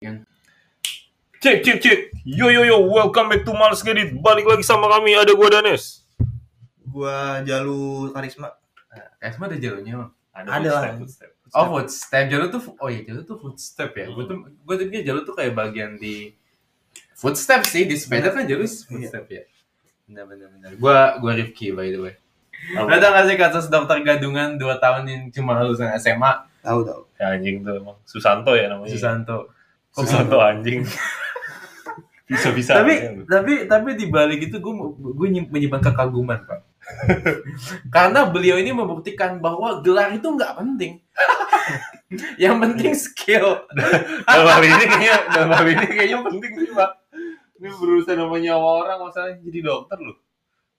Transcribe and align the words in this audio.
Cek 0.00 1.60
cek 1.60 1.76
cek. 1.76 1.98
Yo 2.24 2.48
yo 2.48 2.64
yo, 2.64 2.88
welcome 2.88 3.28
back 3.28 3.44
to 3.44 3.52
Males 3.52 3.84
Ngedit. 3.84 4.16
Balik 4.16 4.48
lagi 4.48 4.64
sama 4.64 4.88
kami 4.88 5.12
ada 5.12 5.28
gua 5.36 5.52
Danes. 5.52 6.08
Gua 6.88 7.44
Jalu 7.44 8.08
Karisma. 8.08 8.48
Esma 9.20 9.44
ada 9.44 9.60
jalurnya 9.60 10.00
bang? 10.00 10.10
Ada 10.32 10.68
lah. 10.72 10.96
footstep, 10.96 11.36
footstep. 11.36 11.52
Oh 11.52 11.66
footstep, 11.76 12.24
jalur 12.32 12.48
tuh, 12.48 12.62
oh 12.80 12.88
iya 12.88 13.04
jalur 13.04 13.28
tuh 13.28 13.36
footstep 13.44 13.92
ya. 13.92 14.08
Gue 14.08 14.24
tuh, 14.24 14.48
gue 14.48 14.74
tuh 14.80 14.84
pikir 14.88 15.04
jalur 15.04 15.22
tuh 15.28 15.36
kayak 15.36 15.52
bagian 15.52 16.00
di 16.00 16.32
footstep 17.12 17.68
sih 17.68 17.84
di 17.84 18.00
sepeda 18.00 18.32
kan 18.32 18.48
jalur 18.48 18.64
footstep 18.64 19.28
ya. 19.28 19.44
Benar 20.08 20.24
benar 20.32 20.48
benar. 20.48 20.70
Gua 20.80 21.20
gua 21.20 21.36
Rifki 21.36 21.76
by 21.76 21.92
the 21.92 22.00
way. 22.00 22.16
Ada 22.72 23.04
nggak 23.04 23.24
sih 23.28 23.36
kasus 23.36 23.68
daftar 23.68 24.00
gadungan 24.00 24.56
2 24.56 24.64
tahun 24.80 25.04
yang 25.04 25.22
cuma 25.28 25.60
lulusan 25.60 25.92
SMA? 26.00 26.48
Tahu 26.64 26.88
tahu. 26.88 27.04
Ya, 27.20 27.36
anjing 27.36 27.60
tuh 27.60 27.76
emang. 27.76 28.00
Susanto 28.08 28.56
ya 28.56 28.72
namanya. 28.72 28.96
Susanto. 28.96 29.59
Kok 29.90 30.02
Susanto 30.02 30.38
anjing. 30.38 30.86
bisa 32.30 32.54
bisa. 32.54 32.78
tapi 32.78 32.94
tapi 33.26 33.52
tapi 33.66 33.88
di 33.98 34.06
balik 34.06 34.38
itu 34.46 34.62
gue 34.62 34.70
gue 34.94 35.28
menyimpan 35.50 35.82
kekaguman 35.82 36.38
pak 36.46 36.62
karena 37.90 38.22
beliau 38.22 38.54
ini 38.54 38.70
membuktikan 38.70 39.42
bahwa 39.42 39.82
gelar 39.82 40.14
itu 40.14 40.30
nggak 40.30 40.54
penting 40.54 41.02
yang 42.42 42.62
penting 42.62 42.94
skill 42.94 43.66
dalam 44.30 44.46
hal 44.46 44.62
ini 44.62 44.84
kayaknya 44.86 45.16
dalam 45.26 45.50
hal 45.50 45.66
ini 45.66 45.86
kayaknya 45.86 46.18
penting 46.22 46.52
sih 46.54 46.70
pak. 46.70 46.90
Ini 47.58 47.68
berurusan 47.74 48.14
sama 48.14 48.36
nyawa 48.38 48.68
orang 48.80 48.98
masalah 49.04 49.34
jadi 49.36 49.60
dokter 49.60 49.98
loh. 49.98 50.16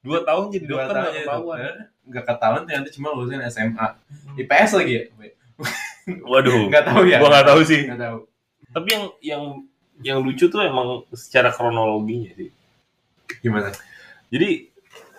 Dua 0.01 0.23
tahun 0.23 0.49
jadi 0.49 0.65
Dua 0.65 0.77
dokter 0.81 0.95
nggak 0.97 1.13
ketahuan. 1.19 1.59
nggak 2.07 2.25
ketahuan 2.25 2.61
ternyata 2.63 2.89
cuma 2.95 3.07
lulusan 3.11 3.43
SMA 3.45 3.87
IPS 4.39 4.71
lagi 4.79 4.93
ya 4.95 5.03
Waduh. 6.25 6.71
nggak 6.71 6.85
tahu 6.87 7.01
ya 7.05 7.19
Gua 7.19 7.27
nggak 7.29 7.47
tahu 7.51 7.61
sih. 7.61 7.91
nggak 7.91 7.99
tahu 8.01 8.17
Tapi 8.71 8.87
yang 8.89 9.05
yang 9.21 9.43
yang 10.01 10.17
lucu 10.23 10.47
tuh 10.47 10.63
emang 10.63 11.05
secara 11.13 11.51
kronologinya 11.53 12.31
sih. 12.33 12.49
gimana 13.39 13.71
Jadi 14.27 14.67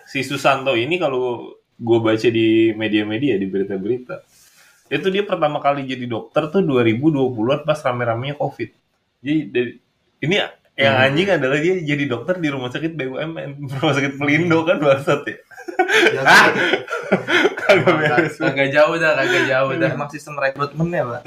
si 0.05 0.21
Susanto 0.21 0.77
ini 0.77 1.01
kalau 1.01 1.53
gue 1.73 1.99
baca 1.99 2.27
di 2.29 2.69
media-media 2.77 3.37
di 3.41 3.47
berita-berita 3.49 4.21
itu 4.93 5.07
dia 5.09 5.25
pertama 5.25 5.57
kali 5.57 5.89
jadi 5.89 6.05
dokter 6.05 6.53
tuh 6.53 6.61
2020-an 6.61 7.65
pas 7.65 7.79
rame-ramenya 7.81 8.37
COVID. 8.37 8.69
Jadi 9.25 9.37
dari, 9.49 9.71
ini 10.21 10.35
yang 10.37 10.95
Hmm. 10.97 11.05
anjing 11.05 11.29
adalah 11.29 11.57
dia 11.61 11.77
jadi 11.85 12.05
dokter 12.09 12.41
di 12.41 12.49
rumah 12.49 12.73
sakit 12.73 12.97
BUMN, 12.97 13.49
rumah 13.77 13.93
sakit 13.93 14.17
Pelindo 14.17 14.65
kan 14.65 14.81
bangsat 14.81 15.21
ya. 15.21 15.37
Ah! 16.25 16.49
Kagak 17.61 17.93
beres. 17.93 18.35
kagak 18.41 18.69
jauh 18.73 18.97
dah 18.97 19.13
kagak 19.17 19.43
jauh 19.49 19.71
dah 19.77 19.89
Emang 19.93 20.09
sistem 20.09 20.33
rekrutmennya 20.37 21.05
pak. 21.05 21.21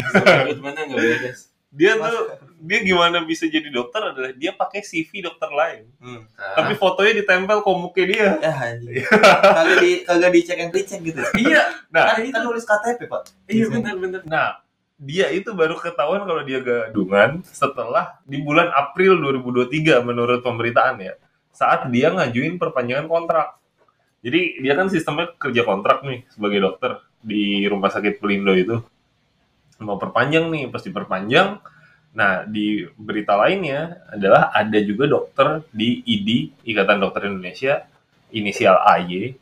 mana 0.59 0.81
nggak 0.83 0.99
beres 0.99 1.56
Dia 1.77 1.93
tuh 2.01 2.41
dia 2.57 2.81
gimana 2.81 3.21
bisa 3.23 3.45
jadi 3.45 3.69
dokter 3.69 4.01
adalah 4.01 4.33
dia 4.33 4.51
pakai 4.51 4.81
CV 4.81 5.21
dokter 5.21 5.53
lain. 5.53 5.93
Hmm. 6.01 6.25
Tapi 6.57 6.73
fotonya 6.75 7.13
ditempel 7.21 7.61
komuknya 7.61 8.05
dia. 8.09 8.29
Ya 8.41 8.53
anjing. 8.57 9.05
Kagak 9.05 9.77
di 9.85 9.93
kagak 10.03 10.31
dicek 10.33 10.59
and 10.59 10.73
dicek 10.73 11.01
gitu. 11.05 11.21
iya 11.37 11.69
Nah, 11.93 12.17
Kan 12.17 12.25
kan 12.25 12.43
nulis 12.43 12.65
KTP 12.65 13.07
pak. 13.07 13.29
iya 13.47 13.69
benar 13.69 13.95
benar 14.01 14.21
Nah, 14.25 14.49
dia 14.97 15.29
itu 15.29 15.53
baru 15.53 15.77
ketahuan 15.77 16.25
kalau 16.25 16.41
dia 16.43 16.65
gadungan 16.65 17.45
setelah 17.45 18.17
di 18.25 18.41
bulan 18.41 18.73
April 18.73 19.21
2023 19.37 20.01
menurut 20.01 20.41
pemberitaan 20.41 20.97
ya. 20.99 21.15
Saat 21.53 21.93
dia 21.93 22.09
ngajuin 22.09 22.57
perpanjangan 22.57 23.05
kontrak. 23.05 23.61
Jadi 24.25 24.65
dia 24.65 24.73
kan 24.75 24.89
sistemnya 24.89 25.31
kerja 25.37 25.63
kontrak 25.63 26.01
nih 26.03 26.25
sebagai 26.33 26.59
dokter 26.59 26.99
di 27.21 27.69
rumah 27.69 27.93
sakit 27.93 28.17
Pelindo 28.19 28.57
itu. 28.57 28.81
Mau 29.83 30.01
perpanjang 30.01 30.49
nih, 30.49 30.73
pas 30.73 30.81
diperpanjang. 30.81 31.61
Nah, 32.17 32.49
di 32.49 32.89
berita 32.97 33.37
lainnya 33.37 34.09
adalah 34.09 34.49
ada 34.57 34.79
juga 34.81 35.05
dokter 35.05 35.69
di 35.69 36.01
ID, 36.01 36.65
Ikatan 36.65 36.97
Dokter 36.97 37.29
Indonesia, 37.29 37.85
inisial 38.33 38.81
AY, 38.81 39.37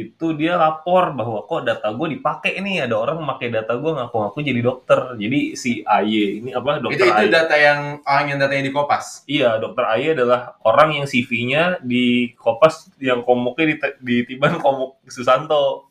itu 0.00 0.26
dia 0.38 0.54
lapor 0.54 1.10
bahwa 1.12 1.42
kok 1.44 1.66
data 1.66 1.90
gue 1.90 2.14
dipakai 2.14 2.56
nih 2.62 2.86
ada 2.86 2.94
orang 2.94 3.20
memakai 3.20 3.50
data 3.50 3.74
gue 3.74 3.90
ngaku-ngaku 3.90 4.38
jadi 4.40 4.60
dokter. 4.62 4.98
Jadi 5.18 5.40
si 5.58 5.82
AY 5.82 6.40
ini 6.40 6.50
apa 6.54 6.78
itu 6.78 6.82
dokter 6.86 7.06
itu 7.10 7.10
AY 7.10 7.26
data 7.28 7.56
yang 7.58 7.80
orang 8.06 8.26
yang 8.30 8.38
datanya 8.38 8.64
di 8.64 8.72
kopas 8.72 9.26
iya 9.26 9.58
dokter 9.58 9.84
AY 9.84 10.14
adalah 10.14 10.54
orang 10.62 11.02
yang 11.02 11.06
CV-nya 11.10 11.82
di 11.82 12.32
kopas 12.38 12.88
yang 13.02 13.26
komuknya 13.26 13.74
di, 13.74 13.76
ditiban 14.00 14.62
komuk 14.62 15.02
Susanto. 15.10 15.90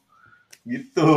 Gitu 0.64 1.12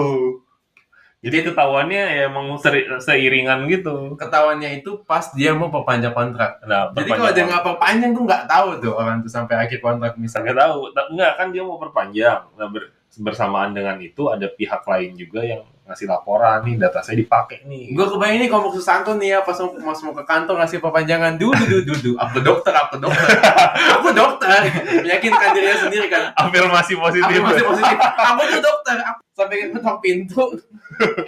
jadi 1.22 1.46
ketahuannya 1.46 2.02
ya 2.02 2.22
emang 2.26 2.58
seri- 2.58 2.90
seiringan 2.98 3.70
gitu 3.70 4.18
ketahuannya 4.18 4.82
itu 4.82 5.06
pas 5.06 5.30
dia 5.32 5.54
mau 5.54 5.70
perpanjang 5.70 6.10
kontrak. 6.10 6.58
nah 6.66 6.90
Jadi 6.90 7.08
kalau 7.08 7.30
dia 7.30 7.44
nggak 7.46 7.62
perpanjang 7.62 8.10
tuh 8.10 8.22
nggak 8.26 8.44
tahu 8.44 8.68
tuh 8.82 8.92
orang 8.92 9.22
tuh 9.22 9.30
sampai 9.30 9.54
akhir 9.56 9.78
kontrak 9.78 10.18
misalnya. 10.18 10.50
nggak 10.50 10.58
tahu 10.60 10.78
Ta- 10.90 11.08
nggak 11.08 11.32
kan 11.38 11.46
dia 11.54 11.62
mau 11.62 11.78
perpanjang 11.78 12.42
nah, 12.58 12.66
ber- 12.66 12.90
bersamaan 13.20 13.76
dengan 13.76 14.00
itu 14.00 14.32
ada 14.32 14.48
pihak 14.48 14.86
lain 14.88 15.12
juga 15.20 15.44
yang 15.44 15.62
ngasih 15.82 16.06
laporan 16.08 16.62
nih 16.64 16.78
data 16.80 17.04
saya 17.04 17.18
dipakai 17.20 17.66
nih. 17.68 17.92
Gue 17.92 18.06
kebayang 18.08 18.40
ini 18.40 18.46
kalau 18.48 18.68
mau 18.68 18.72
ke 18.72 18.78
Susanto 18.80 19.12
nih 19.18 19.36
ya 19.36 19.38
pas 19.44 19.58
mau, 19.60 19.76
pas 19.76 19.98
mau 20.00 20.14
ke 20.16 20.24
kantor 20.24 20.54
ngasih 20.62 20.78
perpanjangan 20.80 21.34
dulu 21.36 21.58
dulu 21.58 21.82
dulu 21.84 22.12
apa 22.16 22.38
dokter 22.40 22.72
apa 22.72 22.94
dokter? 22.96 23.28
Aku 24.00 24.08
dokter? 24.14 24.60
Meyakinkan 25.04 25.48
dirinya 25.52 25.78
sendiri 25.82 26.06
kan. 26.08 26.32
Afirmasi 26.38 26.92
positif. 26.96 27.28
Aku 27.28 27.44
masih 27.44 27.64
positif. 27.66 27.98
Aku 28.00 28.40
tuh 28.48 28.60
dokter? 28.62 28.96
Aku 29.04 29.20
sampai 29.34 29.56
ketok 29.68 29.96
pintu 30.00 30.42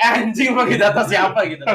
anjing 0.01 0.55
pakai 0.55 0.77
data 0.79 1.03
siapa? 1.05 1.41
Gitu 1.45 1.67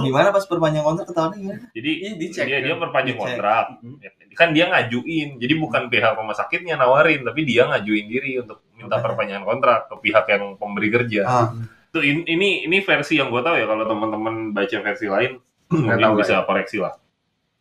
Gimana 0.00 0.28
pas 0.28 0.44
perpanjang 0.44 0.82
kontrak 0.82 1.06
ketahuannya 1.06 1.38
gimana? 1.38 1.60
Jadi 1.70 1.90
Iya, 1.98 2.10
dicek, 2.14 2.44
dia, 2.44 2.54
kan? 2.54 2.62
dia 2.62 2.74
perpanjang 2.76 3.14
Dicek. 3.14 3.24
kontrak. 3.26 3.64
Ya, 3.98 4.10
Kan 4.34 4.48
dia 4.52 4.64
ngajuin. 4.66 5.28
Jadi 5.36 5.54
bukan 5.54 5.82
pihak 5.86 6.14
rumah 6.14 6.32
sakitnya 6.32 6.74
nawarin, 6.74 7.22
tapi 7.22 7.42
dia 7.42 7.66
ngajuin 7.66 8.06
diri 8.06 8.38
untuk 8.38 8.62
minta 8.72 8.96
perpanjangan 8.96 9.42
kontrak 9.42 9.80
ke 9.86 9.94
pihak 10.00 10.24
yang 10.28 10.54
pemberi 10.54 10.88
kerja. 10.88 11.22
Ah. 11.22 11.48
Tuh 11.88 12.00
in- 12.00 12.22
ini 12.24 12.62
ini 12.62 12.78
versi 12.78 13.16
yang 13.16 13.28
gue 13.28 13.40
tahu 13.40 13.56
ya 13.56 13.64
kalau 13.64 13.82
teman-teman 13.82 14.52
baca 14.52 14.76
versi 14.78 15.06
lain 15.06 15.40
mungkin 15.72 15.98
tahu 15.98 16.14
bisa 16.16 16.44
koreksi 16.44 16.78
lah. 16.78 16.94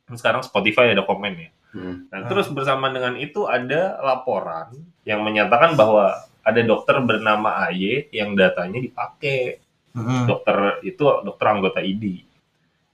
Sekarang 0.09 0.39
Spotify 0.39 0.91
ada 0.91 1.01
komen 1.01 1.33
ya. 1.35 1.49
Nah, 1.73 1.97
Ah. 2.13 2.27
terus 2.27 2.47
bersama 2.47 2.87
dengan 2.87 3.15
itu 3.15 3.43
ada 3.43 3.97
laporan 3.99 4.71
yang 5.03 5.19
menyatakan 5.19 5.73
bahwa 5.73 6.13
ada 6.41 6.61
dokter 6.61 6.95
bernama 6.99 7.65
AY 7.65 8.07
yang 8.09 8.31
datanya 8.33 8.77
dipakai. 8.77 9.59
Hmm. 9.91 10.23
Dokter 10.25 10.55
itu 10.81 11.01
dokter 11.23 11.45
anggota 11.47 11.81
ID. 11.81 12.21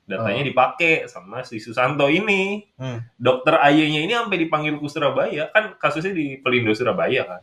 Datanya 0.03 0.41
Oh. 0.41 0.47
dipakai 0.47 0.93
sama 1.05 1.41
si 1.41 1.57
Susanto 1.57 2.05
ini. 2.05 2.67
Hmm. 2.75 2.99
Dokter 3.15 3.55
AY-nya 3.55 4.01
ini 4.01 4.11
sampai 4.11 4.37
dipanggil 4.37 4.75
ke 4.75 4.85
Surabaya, 4.85 5.47
kan 5.47 5.75
kasusnya 5.75 6.11
di 6.11 6.37
Pelindo 6.37 6.71
Surabaya 6.71 7.23
kan. 7.23 7.41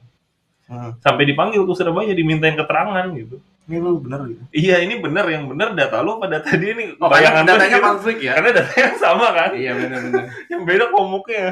Hmm. 0.66 0.90
Sampai 0.98 1.24
dipanggil 1.24 1.60
ke 1.60 1.72
Surabaya 1.72 2.10
dimintain 2.10 2.54
keterangan 2.54 3.08
gitu. 3.12 3.40
Ini 3.64 3.78
lu 3.78 3.98
bener 3.98 4.26
gitu. 4.26 4.42
Iya, 4.50 4.76
ini 4.80 4.98
bener 4.98 5.22
yang 5.26 5.46
bener 5.46 5.72
data 5.72 5.98
lu 5.98 6.18
apa 6.18 6.26
data 6.28 6.50
dia 6.52 6.74
nih? 6.74 6.94
oh 6.96 7.06
Bayangan 7.06 7.44
datanya 7.44 7.70
gitu. 7.72 7.86
konflik 7.86 8.16
ya 8.18 8.32
karena 8.34 8.50
datanya 8.56 8.88
sama 8.98 9.26
kan. 9.30 9.50
iya 9.54 9.72
benar-benar 9.72 10.24
Yang 10.50 10.62
beda 10.64 10.84
komuknya. 10.90 11.46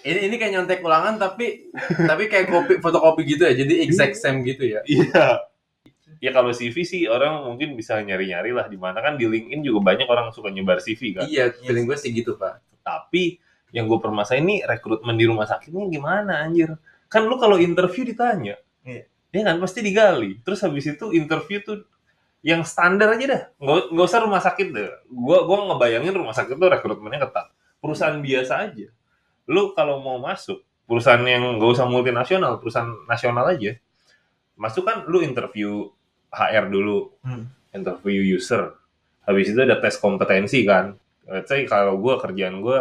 ini 0.00 0.20
ini 0.26 0.34
kayak 0.34 0.52
nyontek 0.54 0.80
ulangan 0.80 1.16
tapi 1.16 1.68
tapi 2.00 2.24
kayak 2.26 2.48
kopi 2.48 2.72
fotokopi 2.78 3.22
gitu 3.26 3.44
ya 3.44 3.52
jadi 3.54 3.84
exact 3.84 4.16
same 4.16 4.40
gitu 4.42 4.64
ya 4.64 4.80
Iya. 4.82 5.44
Ya 6.20 6.36
kalau 6.36 6.52
CV 6.52 6.84
sih 6.84 7.08
orang 7.08 7.48
mungkin 7.48 7.72
bisa 7.72 7.96
nyari-nyari 7.96 8.52
lah 8.52 8.68
di 8.68 8.76
mana 8.76 9.00
kan 9.00 9.16
di 9.16 9.24
LinkedIn 9.24 9.64
juga 9.64 9.80
banyak 9.92 10.04
orang 10.04 10.28
suka 10.36 10.52
nyebar 10.52 10.76
CV 10.84 11.16
kan. 11.16 11.24
iya 11.24 11.48
feeling 11.48 11.88
gue 11.88 11.96
sih 11.96 12.12
gitu 12.12 12.36
pak 12.36 12.60
Tapi 12.84 13.40
yang 13.72 13.88
gue 13.88 13.96
permasalahin 13.96 14.44
ini 14.44 14.56
rekrutmen 14.60 15.16
di 15.16 15.24
rumah 15.24 15.48
sakitnya 15.48 15.88
gimana 15.88 16.44
anjir? 16.44 16.76
Kan 17.08 17.24
lu 17.24 17.40
kalau 17.40 17.56
interview 17.56 18.04
ditanya. 18.04 18.60
Iya. 18.84 19.08
Ya 19.30 19.40
kan 19.46 19.56
pasti 19.62 19.80
digali. 19.80 20.42
Terus 20.44 20.60
habis 20.60 20.84
itu 20.90 21.14
interview 21.16 21.62
tuh 21.64 21.88
yang 22.44 22.64
standar 22.66 23.14
aja 23.14 23.24
dah. 23.24 23.42
Nggak, 23.60 23.80
nggak 23.94 24.06
usah 24.10 24.20
rumah 24.24 24.42
sakit 24.42 24.68
deh. 24.72 24.90
Gua 25.08 25.44
gua 25.44 25.72
ngebayangin 25.72 26.12
rumah 26.12 26.34
sakit 26.34 26.56
tuh 26.56 26.68
rekrutmennya 26.68 27.20
ketat. 27.28 27.46
Perusahaan 27.80 28.18
biasa 28.18 28.52
aja. 28.68 28.88
Lu 29.48 29.72
kalau 29.72 30.02
mau 30.02 30.18
masuk 30.20 30.60
perusahaan 30.84 31.22
yang 31.22 31.56
nggak 31.56 31.70
usah 31.70 31.86
multinasional, 31.86 32.58
perusahaan 32.58 32.90
nasional 33.06 33.46
aja. 33.46 33.78
Masuk 34.58 34.84
kan 34.84 35.06
lu 35.06 35.22
interview 35.22 35.88
HR 36.30 36.70
dulu, 36.70 37.10
Hmm. 37.20 37.50
interview 37.70 38.38
user. 38.38 38.74
Habis 39.26 39.52
itu 39.52 39.60
ada 39.60 39.78
tes 39.78 39.98
kompetensi 39.98 40.62
kan. 40.64 40.94
Let's 41.26 41.46
say 41.46 41.62
kalau 41.66 41.98
gue 41.98 42.14
kerjaan 42.18 42.58
gue 42.58 42.78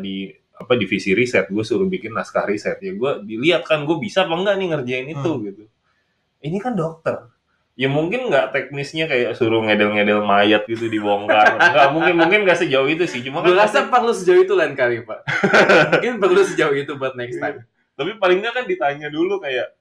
di 0.00 0.30
apa 0.54 0.74
divisi 0.74 1.14
riset, 1.14 1.50
gue 1.50 1.62
suruh 1.66 1.86
bikin 1.86 2.14
naskah 2.14 2.46
riset 2.46 2.78
ya 2.78 2.94
gue 2.94 3.12
dilihat 3.26 3.66
kan 3.66 3.82
gue 3.82 3.98
bisa 3.98 4.26
apa 4.26 4.34
enggak 4.38 4.54
nih 4.58 4.68
ngerjain 4.70 5.06
itu 5.10 5.30
gitu. 5.46 5.62
Ini 6.42 6.58
kan 6.58 6.74
dokter. 6.74 7.30
Ya 7.74 7.90
mungkin 7.90 8.30
nggak 8.30 8.54
teknisnya 8.54 9.10
kayak 9.10 9.34
suruh 9.34 9.58
ngedel-ngedel 9.66 10.22
mayat 10.22 10.62
gitu 10.70 10.86
dibongkar. 10.86 11.58
Nggak 11.74 11.90
mungkin 11.90 12.14
mungkin 12.14 12.40
nggak 12.46 12.62
sejauh 12.62 12.86
itu 12.86 13.02
sih. 13.10 13.26
Cuma 13.26 13.42
gue 13.42 13.50
kan 13.50 13.66
rasa 13.66 13.90
perlu 13.90 14.14
sejauh 14.14 14.46
itu 14.46 14.54
lain 14.54 14.78
kali 14.78 15.02
pak 15.02 15.26
mungkin 15.90 16.22
perlu 16.22 16.46
sejauh 16.46 16.70
itu 16.70 16.94
buat 16.94 17.18
next 17.18 17.42
time 17.42 17.66
tapi 17.94 18.14
paling 18.18 18.42
nggak 18.42 18.54
kan 18.54 18.64
ditanya 18.66 19.06
dulu 19.10 19.42
kayak 19.42 19.74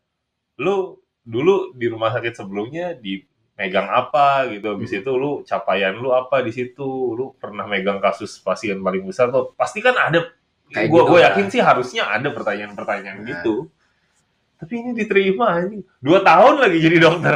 lu 0.57 0.97
dulu 1.23 1.71
di 1.71 1.87
rumah 1.87 2.11
sakit 2.11 2.33
sebelumnya 2.35 2.93
di 2.93 3.23
megang 3.53 3.85
apa 3.85 4.49
gitu 4.49 4.73
habis 4.73 4.91
itu 4.91 5.11
lu 5.13 5.41
capaian 5.43 5.93
lu 5.93 6.09
apa 6.09 6.41
di 6.41 6.49
situ 6.49 6.83
lu 7.13 7.31
pernah 7.33 7.63
megang 7.63 7.97
kasus 7.97 8.37
pasien 8.37 8.77
paling 8.77 9.03
besar 9.03 9.29
tuh 9.29 9.53
pasti 9.53 9.79
kan 9.79 9.93
ada 9.93 10.25
Kayak 10.65 10.89
gue 10.89 10.97
gitu 10.97 11.07
gue 11.07 11.17
lah. 11.17 11.25
yakin 11.29 11.45
sih 11.47 11.61
harusnya 11.61 12.03
ada 12.07 12.27
pertanyaan-pertanyaan 12.29 13.19
Nah. 13.19 13.27
gitu 13.29 13.69
tapi 14.55 14.73
ini 14.75 14.91
diterima 14.93 15.53
anjing 15.53 15.83
dua 15.99 16.19
tahun 16.19 16.55
lagi 16.59 16.77
jadi 16.79 16.97
dokter 16.99 17.35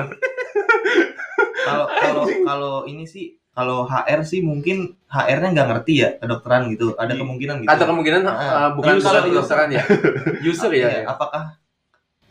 Kalau 1.59 1.85
kalau 1.91 2.23
kalau 2.43 2.75
ini 2.85 3.03
sih 3.03 3.35
kalau 3.51 3.83
HR 3.83 4.21
sih 4.21 4.39
mungkin 4.39 4.95
HR-nya 5.05 5.49
nggak 5.51 5.67
ngerti 5.67 5.93
ya 5.97 6.09
kedokteran 6.15 6.69
gitu. 6.69 6.93
Ada 6.93 7.17
kemungkinan 7.17 7.65
gitu. 7.65 7.69
Atau 7.69 7.85
kemungkinan 7.89 8.21
uh, 8.23 8.69
bukan 8.77 8.93
User, 8.95 9.09
bukan 9.09 9.17
user. 9.17 9.27
kedokteran 9.27 9.69
ya. 9.73 9.83
User 10.53 10.71
ya. 10.71 10.87
Ya. 10.87 11.01
Apakah 11.09 11.57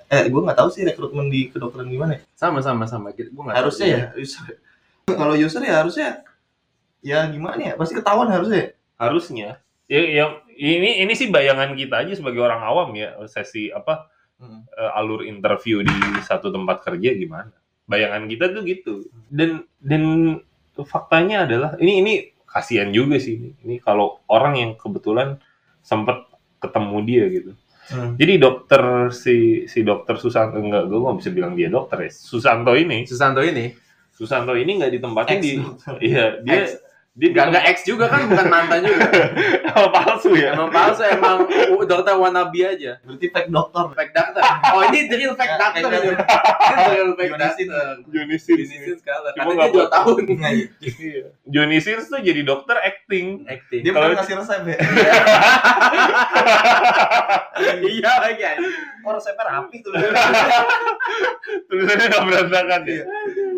eh 0.07 0.31
gue 0.31 0.41
nggak 0.43 0.59
tahu 0.59 0.69
sih 0.71 0.83
rekrutmen 0.87 1.27
di 1.31 1.51
kedokteran 1.51 1.91
gimana 1.91 2.19
ya. 2.19 2.23
Sama 2.39 2.63
sama 2.63 2.87
sama. 2.87 3.11
Gitu. 3.15 3.35
Gua 3.35 3.51
nggak 3.51 3.57
Harusnya 3.59 3.87
ya 3.87 4.03
user. 4.17 4.59
Kalau 5.07 5.35
user 5.35 5.63
ya 5.63 5.75
harusnya 5.83 6.09
ya 7.03 7.27
gimana 7.31 7.61
ya? 7.63 7.73
Pasti 7.79 7.95
ketahuan 7.95 8.31
harusnya. 8.31 8.75
harusnya 8.97 9.61
ya, 9.93 10.01
ya 10.03 10.25
ini 10.57 11.05
ini 11.05 11.13
sih 11.13 11.29
bayangan 11.29 11.77
kita 11.77 12.01
aja 12.01 12.17
sebagai 12.17 12.41
orang 12.41 12.65
awam 12.65 12.97
ya 12.97 13.13
sesi 13.29 13.71
apa 13.71 14.09
Hmm. 14.37 14.69
eh, 14.69 14.93
alur 15.01 15.25
interview 15.25 15.81
di 15.81 15.97
satu 16.21 16.53
tempat 16.53 16.85
kerja 16.85 17.17
gimana 17.17 17.57
bayangan 17.89 18.29
kita 18.29 18.53
tuh 18.53 18.69
gitu 18.69 19.09
dan 19.33 19.65
dan 19.81 20.37
faktanya 20.85 21.49
adalah 21.49 21.73
ini 21.81 22.05
ini 22.05 22.13
kasihan 22.45 22.93
juga 22.93 23.17
sih 23.17 23.41
ini 23.41 23.51
ini 23.65 23.81
kalau 23.81 24.21
orang 24.29 24.61
yang 24.61 24.71
kebetulan 24.77 25.41
sempat 25.81 26.29
ketemu 26.61 26.97
dia 27.09 27.25
gitu 27.33 27.57
Hmm. 27.87 28.19
jadi 28.19 28.43
dokter 28.43 29.15
si 29.15 29.67
si 29.71 29.87
dokter 29.87 30.19
Susanto 30.19 30.59
enggak 30.59 30.91
gue 30.91 30.99
nggak 30.99 31.17
bisa 31.23 31.31
bilang 31.31 31.55
dia 31.55 31.71
dokter 31.71 32.07
ya 32.07 32.11
Susanto 32.11 32.75
ini 32.75 33.07
Susanto 33.07 33.41
ini 33.47 33.71
Susanto 34.11 34.53
ini 34.59 34.71
nggak 34.83 34.93
ditempatin 34.97 35.39
di 35.39 35.53
iya 36.03 36.43
dia. 36.43 36.67
Dia 37.17 37.33
Enggak 37.33 37.47
enggak 37.49 37.65
ex 37.67 37.77
juga 37.83 38.05
kan 38.07 38.29
bukan 38.29 38.47
mantan 38.47 38.85
juga. 38.85 39.09
Oh, 39.77 39.89
palsu 39.89 40.33
ya 40.33 40.53
Emang 40.53 40.69
palsu 40.69 41.05
emang 41.05 41.45
dokter 41.83 42.13
wannabe 42.13 42.61
aja. 42.63 42.97
Berarti 43.03 43.27
fake 43.29 43.49
dokter. 43.49 43.85
Fake 43.93 44.13
doctor. 44.13 44.41
Oh 44.71 44.81
ini 44.83 45.05
the 45.05 45.17
real 45.19 45.33
fake 45.33 45.49
Ya, 45.51 45.69
kayak 45.69 45.85
ini. 45.85 46.17
real 46.87 47.11
fake 47.13 47.29
Yonisin. 47.31 47.67
doctor. 47.69 47.89
Junisin 48.07 48.57
Yonisin 48.59 48.97
sekali. 48.97 49.29
Nggak 49.33 49.69
dua 49.69 49.69
buat- 49.71 49.91
tahun 49.91 50.17
Iya. 50.79 51.25
Johnny 51.47 51.79
Sins 51.79 52.05
tuh 52.07 52.21
jadi 52.21 52.41
dokter 52.43 52.77
acting. 52.79 53.45
acting. 53.47 53.81
Dia 53.81 53.93
bukan 53.93 54.13
ngasih 54.15 54.37
resep 54.37 54.63
ya. 54.67 54.77
Iya 57.83 58.13
lagi 58.19 58.43
anjing. 58.45 58.75
Oh 59.03 59.13
resepnya 59.13 59.45
rapi 59.47 59.77
tuh. 59.81 59.93
Tulisannya 61.69 62.07
nggak 62.07 62.23
berantakan 62.23 62.81
ya. 62.85 63.05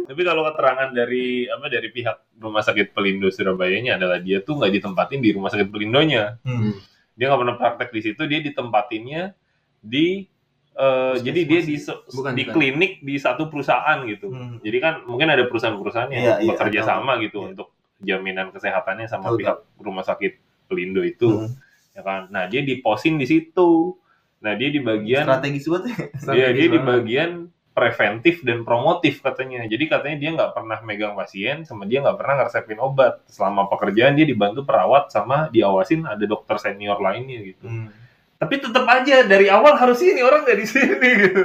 Iya. 0.09 0.11
Tapi 0.11 0.21
kalau 0.25 0.43
keterangan 0.43 0.89
dari 0.91 1.27
apa 1.45 1.69
dari 1.69 1.89
pihak 1.89 2.17
Rumah 2.41 2.65
Sakit 2.65 2.91
Pelindo 2.91 3.29
Surabaya-nya 3.29 4.01
adalah 4.01 4.17
dia 4.19 4.41
tuh 4.41 4.57
nggak 4.57 4.73
ditempatin 4.73 5.21
di 5.21 5.31
Rumah 5.31 5.53
Sakit 5.53 5.69
Pelindonya. 5.69 6.41
Hmm. 6.41 6.73
Dia 7.13 7.29
nggak 7.29 7.41
pernah 7.45 7.57
praktek 7.57 7.91
di 7.93 8.01
situ. 8.03 8.23
Dia 8.25 8.41
ditempatinnya 8.41 9.37
di 9.79 10.25
eh, 10.73 11.15
jadi 11.19 11.41
dia 11.45 11.61
di 11.61 11.77
Bukan, 12.09 12.33
di 12.33 12.43
bukan. 12.43 12.55
klinik 12.55 12.93
di 13.03 13.15
satu 13.21 13.47
perusahaan 13.47 14.01
gitu. 14.03 14.33
Hmm. 14.33 14.57
Jadi 14.65 14.79
kan 14.79 15.05
mungkin 15.05 15.29
ada 15.29 15.45
perusahaan-perusahaan 15.45 16.09
yang 16.09 16.25
Iya, 16.25 16.35
iya, 16.41 16.49
bekerja 16.49 16.81
tahu. 16.81 16.89
sama 16.89 17.13
gitu 17.21 17.39
Iya. 17.39 17.49
untuk 17.53 17.69
jaminan 17.99 18.49
kesehatannya 18.49 19.07
sama 19.07 19.29
Tahu, 19.29 19.39
pihak 19.43 19.57
Rumah 19.77 20.05
Sakit 20.05 20.33
Pelindo 20.65 21.05
itu. 21.05 21.45
Hmm. 21.45 21.53
ya 21.91 22.07
kan 22.07 22.31
nah 22.31 22.47
dia 22.47 22.63
diposin 22.63 23.19
di 23.19 23.27
situ 23.27 23.99
nah 24.39 24.55
dia 24.55 24.71
di 24.71 24.79
bagian 24.79 25.27
Strategis 25.27 25.67
banget 25.67 25.83
ya. 25.83 25.97
dia 25.99 26.07
Strategis 26.15 26.55
dia 26.55 26.67
di 26.71 26.79
bagian 26.79 27.31
preventif 27.79 28.43
dan 28.43 28.61
promotif 28.61 29.23
katanya 29.23 29.63
jadi 29.65 29.85
katanya 29.89 30.17
dia 30.17 30.31
nggak 30.33 30.53
pernah 30.53 30.79
megang 30.83 31.15
pasien 31.15 31.63
sama 31.63 31.87
dia 31.87 32.03
nggak 32.03 32.17
pernah 32.17 32.35
ngeresepin 32.37 32.79
obat 32.79 33.23
selama 33.27 33.71
pekerjaan 33.71 34.13
dia 34.13 34.25
dibantu 34.25 34.63
perawat 34.63 35.09
sama 35.09 35.47
diawasin 35.49 36.03
ada 36.03 36.25
dokter 36.25 36.59
senior 36.59 36.99
lainnya 36.99 37.39
gitu 37.45 37.63
Hmm. 37.63 37.89
tapi 38.35 38.59
tetap 38.59 38.83
aja 38.85 39.23
dari 39.23 39.47
awal 39.47 39.75
harus 39.75 39.99
ini 40.01 40.19
orang 40.21 40.43
nggak 40.43 40.59
di 40.59 40.67
sini 40.67 41.09
gitu 41.21 41.43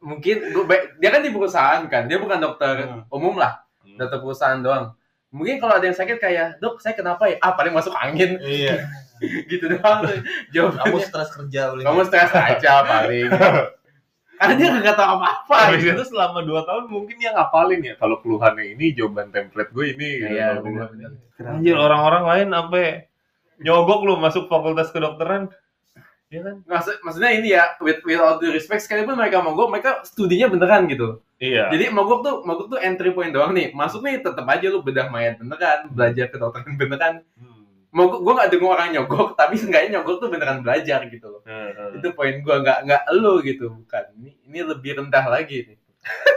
Mungkin 0.00 0.52
gua, 0.52 0.68
dia 0.94 1.08
kan 1.08 1.24
di 1.24 1.32
perusahaan 1.32 1.80
kan. 1.88 2.04
Dia 2.04 2.20
bukan 2.20 2.36
dokter 2.36 2.84
Hmm. 2.84 3.08
umum 3.08 3.40
lah. 3.40 3.64
Dokter 3.90 4.20
perusahaan 4.20 4.60
doang. 4.60 4.92
Mungkin 5.30 5.56
kalau 5.56 5.74
ada 5.74 5.82
yang 5.82 5.96
sakit 5.96 6.20
kayak, 6.20 6.60
"Dok, 6.60 6.76
saya 6.76 6.92
kenapa 6.92 7.24
ya?" 7.24 7.40
Ah, 7.40 7.56
paling 7.56 7.72
masuk 7.72 7.96
angin 7.96 8.36
Iya. 8.36 8.84
gitu 9.48 9.64
doang. 9.66 10.04
tuh. 10.04 10.12
Kamu 10.12 10.52
Jawabannya 10.52 11.00
stres 11.00 11.30
kerja 11.32 11.60
paling. 11.66 11.84
kamu 11.88 12.00
stres 12.04 12.30
aja 12.30 12.72
paling. 12.84 13.28
Karena 14.44 14.54
dia 14.60 14.68
nggak 14.76 14.96
tahu 14.96 15.08
apa-apa. 15.16 15.56
Habis 15.72 15.80
gitu. 15.80 15.96
itu 15.96 16.04
selama 16.12 16.38
2 16.44 16.68
tahun 16.68 16.84
mungkin 16.86 17.16
dia 17.16 17.30
ngapalin 17.32 17.80
ya 17.80 17.94
kalau 17.96 18.16
keluhannya 18.20 18.76
ini 18.76 18.92
jawaban 18.92 19.32
template 19.32 19.72
gue 19.72 19.84
ini 19.96 20.10
gitu. 20.20 20.34
Iya, 20.36 20.46
keluhan- 20.60 20.92
Anjir 21.34 21.76
orang-orang 21.80 22.24
lain 22.28 22.46
sampai 22.52 22.84
nyogok 23.58 24.00
lu 24.04 24.14
masuk 24.16 24.46
fakultas 24.46 24.92
kedokteran. 24.92 25.48
Ya 26.28 26.40
kan? 26.42 26.56
Maksud, 26.66 26.94
maksudnya 27.06 27.30
ini 27.30 27.48
ya, 27.54 27.78
with, 27.78 28.02
with 28.02 28.18
all 28.18 28.38
due 28.38 28.50
respect, 28.50 28.82
sekalipun 28.82 29.14
mereka 29.14 29.38
mogok, 29.38 29.70
mereka 29.70 30.02
studinya 30.02 30.50
beneran 30.50 30.90
gitu. 30.90 31.22
Iya. 31.38 31.70
Jadi 31.70 31.94
mogok 31.94 32.26
tuh, 32.26 32.34
mogok 32.42 32.74
tuh 32.74 32.78
entry 32.82 33.14
point 33.14 33.30
doang 33.30 33.54
nih. 33.54 33.70
Masuk 33.70 34.02
nih 34.02 34.18
tetap 34.18 34.42
aja 34.42 34.66
lu 34.66 34.82
bedah 34.82 35.10
mayat 35.10 35.38
beneran, 35.38 35.90
belajar 35.94 36.26
kedokteran 36.30 36.74
beneran. 36.74 37.14
Hmm. 37.38 37.62
Mogok, 37.94 38.26
gue 38.26 38.32
gak 38.34 38.50
dengar 38.50 38.70
orang 38.74 38.90
nyogok, 38.90 39.28
tapi 39.38 39.54
seenggaknya 39.54 40.00
nyogok 40.00 40.16
tuh 40.18 40.28
beneran 40.32 40.58
belajar 40.66 41.06
gitu 41.06 41.26
loh. 41.30 41.42
Heeh. 41.46 42.02
Itu 42.02 42.10
poin 42.18 42.34
gue, 42.34 42.56
nggak 42.66 42.78
nggak 42.82 43.02
lu 43.14 43.38
gitu, 43.46 43.70
bukan. 43.70 44.03
Ini, 44.54 44.62
lebih 44.62 45.02
rendah 45.02 45.26
lagi 45.26 45.66
nih. 45.66 45.76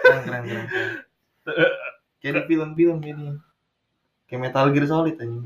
Keren, 0.02 0.22
keren, 0.26 0.44
keren. 0.50 0.66
keren. 0.66 0.90
Kayak 2.18 2.34
di 2.34 2.42
film-film 2.50 2.98
ini. 3.06 3.30
Kayak 4.26 4.42
Metal 4.50 4.66
Gear 4.74 4.86
Solid 4.90 5.16
aja. 5.22 5.30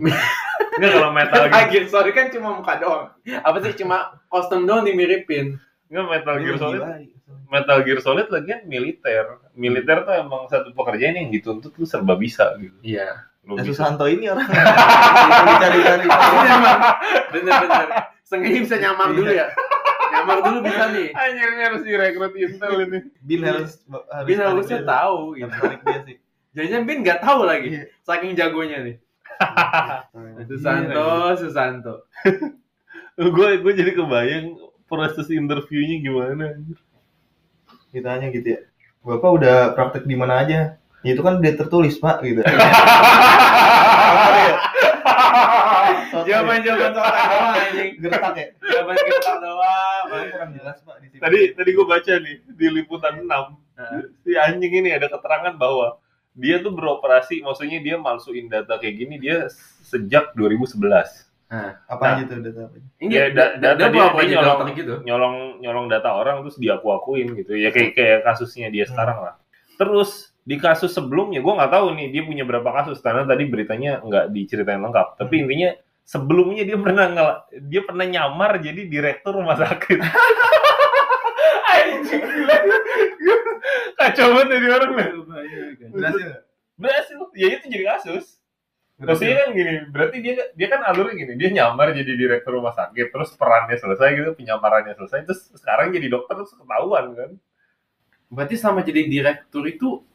Enggak 0.80 0.92
kalau 0.96 1.12
Metal 1.12 1.44
Gear, 1.52 1.68
Akhir, 1.68 1.84
sorry 1.92 2.16
kan 2.16 2.32
cuma 2.32 2.56
muka 2.56 2.80
doang. 2.80 3.12
Apa 3.44 3.60
sih, 3.60 3.76
cuma 3.76 4.24
kostum 4.32 4.64
doang 4.64 4.88
dimiripin. 4.88 5.60
enggak 5.92 6.06
Metal 6.08 6.36
Gear 6.40 6.56
Gila, 6.56 6.64
Solid. 6.64 6.80
gila. 6.80 6.96
Metal 7.52 7.78
Gear 7.84 8.00
Solid 8.00 8.28
lagian 8.32 8.64
militer. 8.64 9.26
Militer 9.52 10.08
tuh 10.08 10.16
emang 10.16 10.48
satu 10.48 10.72
pekerjaan 10.72 11.20
yang 11.20 11.28
dituntut 11.28 11.76
lu 11.76 11.84
serba 11.84 12.16
bisa 12.16 12.56
gitu. 12.56 12.80
Iya. 12.88 13.28
Lu 13.44 13.60
bisa. 13.60 13.68
Susanto 13.76 14.08
ini 14.08 14.32
orang 14.32 14.48
dicari-cari. 15.52 16.08
Bener-bener. 17.36 17.88
Sengaja 18.24 18.60
bisa 18.64 18.76
nyamar 18.80 19.12
dulu 19.12 19.28
ya. 19.28 19.52
Nyamar 20.12 20.38
dulu 20.44 20.60
bisa 20.68 20.84
nih. 20.92 21.08
Anjir 21.16 21.48
ini 21.56 21.62
harus 21.64 21.82
direkrut 21.88 22.34
Intel 22.36 22.74
ini. 22.84 23.00
Bin 23.24 23.42
harus 23.48 23.80
harus 23.88 24.28
Bin 24.28 24.40
harusnya 24.44 24.80
dia. 24.84 24.88
tahu 24.88 25.20
gitu. 25.40 25.56
Tarik 25.56 25.82
dia 25.88 26.00
sih. 26.04 26.16
Jangan 26.52 26.84
Bin 26.84 27.00
nggak 27.02 27.20
tahu 27.24 27.40
lagi. 27.48 27.68
Iya. 27.72 27.84
Saking 28.04 28.32
jagonya 28.36 28.78
nih. 28.84 28.96
Iya. 29.42 30.46
Susanto, 30.46 31.10
Susanto. 31.40 31.94
gue 33.18 33.50
gue 33.64 33.74
jadi 33.74 33.92
kebayang 33.96 34.60
proses 34.86 35.32
interviewnya 35.32 35.98
gimana. 36.04 36.46
anjir. 36.60 36.78
Ditanya 37.96 38.28
gitu 38.30 38.60
ya. 38.60 38.62
Bapak 39.02 39.32
udah 39.42 39.58
praktek 39.74 40.06
di 40.06 40.14
mana 40.14 40.46
aja? 40.46 40.78
Ya, 41.02 41.18
itu 41.18 41.26
kan 41.26 41.42
udah 41.42 41.54
tertulis, 41.58 41.98
Pak, 41.98 42.22
gitu. 42.22 42.46
Jawaban-jawaban 46.12 46.92
soal 46.92 47.12
doang 47.14 47.56
anjing. 47.58 47.92
Gertak 47.98 48.34
ya? 48.34 48.48
Jawaban 48.62 48.96
kita 48.98 49.34
doang. 49.38 50.04
Kurang 50.28 50.52
jelas, 50.54 50.78
Pak, 50.82 50.96
di 51.00 51.08
sini. 51.08 51.20
Tadi 51.20 51.40
tadi 51.54 51.70
gue 51.72 51.86
baca 51.86 52.14
nih 52.18 52.36
di 52.46 52.68
liputan 52.70 53.14
6 53.20 53.30
Heeh. 53.78 54.02
si 54.20 54.32
anjing 54.34 54.74
ini 54.76 54.90
ada 54.92 55.08
keterangan 55.08 55.54
bahwa 55.56 55.98
dia 56.34 56.60
tuh 56.60 56.72
beroperasi, 56.72 57.42
maksudnya 57.42 57.80
dia 57.80 57.96
malsuin 57.96 58.48
data 58.48 58.76
kayak 58.76 58.96
gini 58.98 59.16
dia 59.18 59.48
sejak 59.82 60.32
2011. 60.34 61.28
apa 61.52 62.00
Nah. 62.00 62.16
aja 62.16 62.24
tuh 62.26 62.40
data 62.40 62.62
apa? 62.64 62.76
Ini 62.98 63.12
Ya, 63.12 63.24
da- 63.28 63.60
da- 63.60 63.76
data 63.76 63.92
dia 63.92 64.08
dia- 64.08 64.40
nyolong. 64.40 64.72
gitu. 64.72 64.94
nyolong 65.04 65.36
nyolong 65.60 65.88
data 65.88 66.16
orang 66.16 66.40
terus 66.42 66.56
diaku-akuin 66.56 67.28
gitu 67.36 67.54
ya 67.54 67.68
kayak 67.70 67.92
kayak 67.92 68.20
kasusnya 68.24 68.68
dia 68.68 68.88
Hmm. 68.88 68.96
sekarang 68.96 69.20
lah 69.20 69.36
terus 69.76 70.32
di 70.42 70.56
kasus 70.56 70.90
sebelumnya 70.90 71.38
gue 71.38 71.52
nggak 71.52 71.68
tahu 71.70 71.92
nih 71.92 72.08
dia 72.10 72.24
punya 72.24 72.48
berapa 72.48 72.72
kasus 72.74 72.98
karena 72.98 73.28
tadi 73.28 73.44
beritanya 73.46 74.00
nggak 74.00 74.32
diceritain 74.32 74.80
lengkap 74.80 75.20
tapi 75.20 75.36
Hmm. 75.36 75.44
intinya 75.44 75.70
sebelumnya 76.12 76.68
dia 76.68 76.76
pernah 76.76 77.08
ngel- 77.08 77.42
dia 77.72 77.82
pernah 77.88 78.04
nyamar 78.04 78.60
jadi 78.60 78.82
direktur 78.84 79.40
rumah 79.40 79.56
sakit. 79.56 80.00
Anjing, 81.72 82.20
gila. 82.20 82.58
kacau 83.96 84.28
banget 84.36 84.48
dari 84.52 84.68
orang 84.68 84.92
lah 84.92 85.08
Berhasil 85.96 86.52
berhasil. 86.82 87.18
Ya 87.38 87.48
itu 87.54 87.66
jadi 87.70 87.86
kasus. 87.96 88.42
Maksudnya 89.02 89.46
kan 89.46 89.50
gini, 89.58 89.74
berarti 89.90 90.18
dia 90.22 90.34
dia 90.54 90.68
kan 90.70 90.86
alurnya 90.86 91.18
gini, 91.18 91.34
dia 91.34 91.50
nyamar 91.50 91.90
jadi 91.90 92.14
direktur 92.14 92.62
rumah 92.62 92.70
sakit, 92.78 93.10
terus 93.10 93.34
perannya 93.34 93.74
selesai 93.74 94.14
gitu, 94.14 94.38
penyamarannya 94.38 94.94
selesai, 94.94 95.26
terus 95.26 95.50
sekarang 95.58 95.90
jadi 95.90 96.06
dokter 96.06 96.38
terus 96.38 96.54
ketahuan 96.54 97.18
kan. 97.18 97.32
Berarti 98.30 98.62
sama 98.62 98.86
jadi 98.86 99.10
direktur 99.10 99.66
itu 99.66 100.06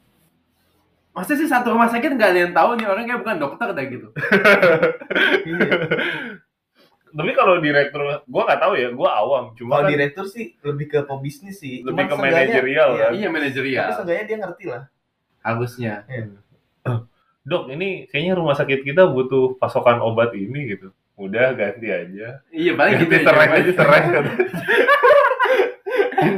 Masa 1.17 1.33
sih 1.33 1.49
satu 1.49 1.73
rumah 1.73 1.89
sakit 1.89 2.13
nggak 2.13 2.29
ada 2.29 2.39
yang 2.45 2.53
tahu 2.53 2.77
nih 2.77 2.85
orang 2.85 3.09
kayak 3.09 3.25
bukan 3.25 3.41
dokter 3.41 3.73
dah 3.73 3.85
gitu. 3.89 4.13
Tapi 7.17 7.33
kalau 7.33 7.57
direktur, 7.57 8.21
gua 8.29 8.41
nggak 8.45 8.61
tahu 8.61 8.77
ya, 8.77 8.93
gua 8.93 9.17
awam, 9.17 9.49
cuma 9.57 9.81
Kalau 9.81 9.89
kan 9.89 9.97
direktur 9.97 10.29
sih 10.29 10.53
lebih 10.61 10.93
ke 10.93 11.01
pebisnis 11.09 11.57
sih. 11.57 11.81
Lebih 11.81 12.05
Cuman 12.05 12.13
ke 12.13 12.15
manajerial, 12.21 12.89
iya. 12.93 13.01
kan? 13.01 13.17
Iya 13.17 13.25
Tapi 13.25 13.33
manajerial. 13.33 13.89
seenggaknya 13.97 14.25
dia 14.29 14.37
ngerti 14.37 14.69
lah. 14.69 14.85
harusnya 15.41 16.05
Dok, 17.47 17.71
ini 17.71 18.03
kayaknya 18.11 18.35
rumah 18.35 18.51
sakit 18.53 18.83
kita 18.83 19.07
butuh 19.07 19.55
pasokan 19.57 20.03
obat 20.03 20.35
ini 20.37 20.75
gitu. 20.75 20.91
Udah 21.17 21.49
ganti 21.57 21.89
aja. 21.89 22.45
iya 22.53 22.77
paling 22.77 22.93
gitu 23.01 23.09
Ganti 23.09 23.17
ya, 23.17 23.25
serai 23.25 23.49
aja 23.49 23.71
serai. 23.73 24.01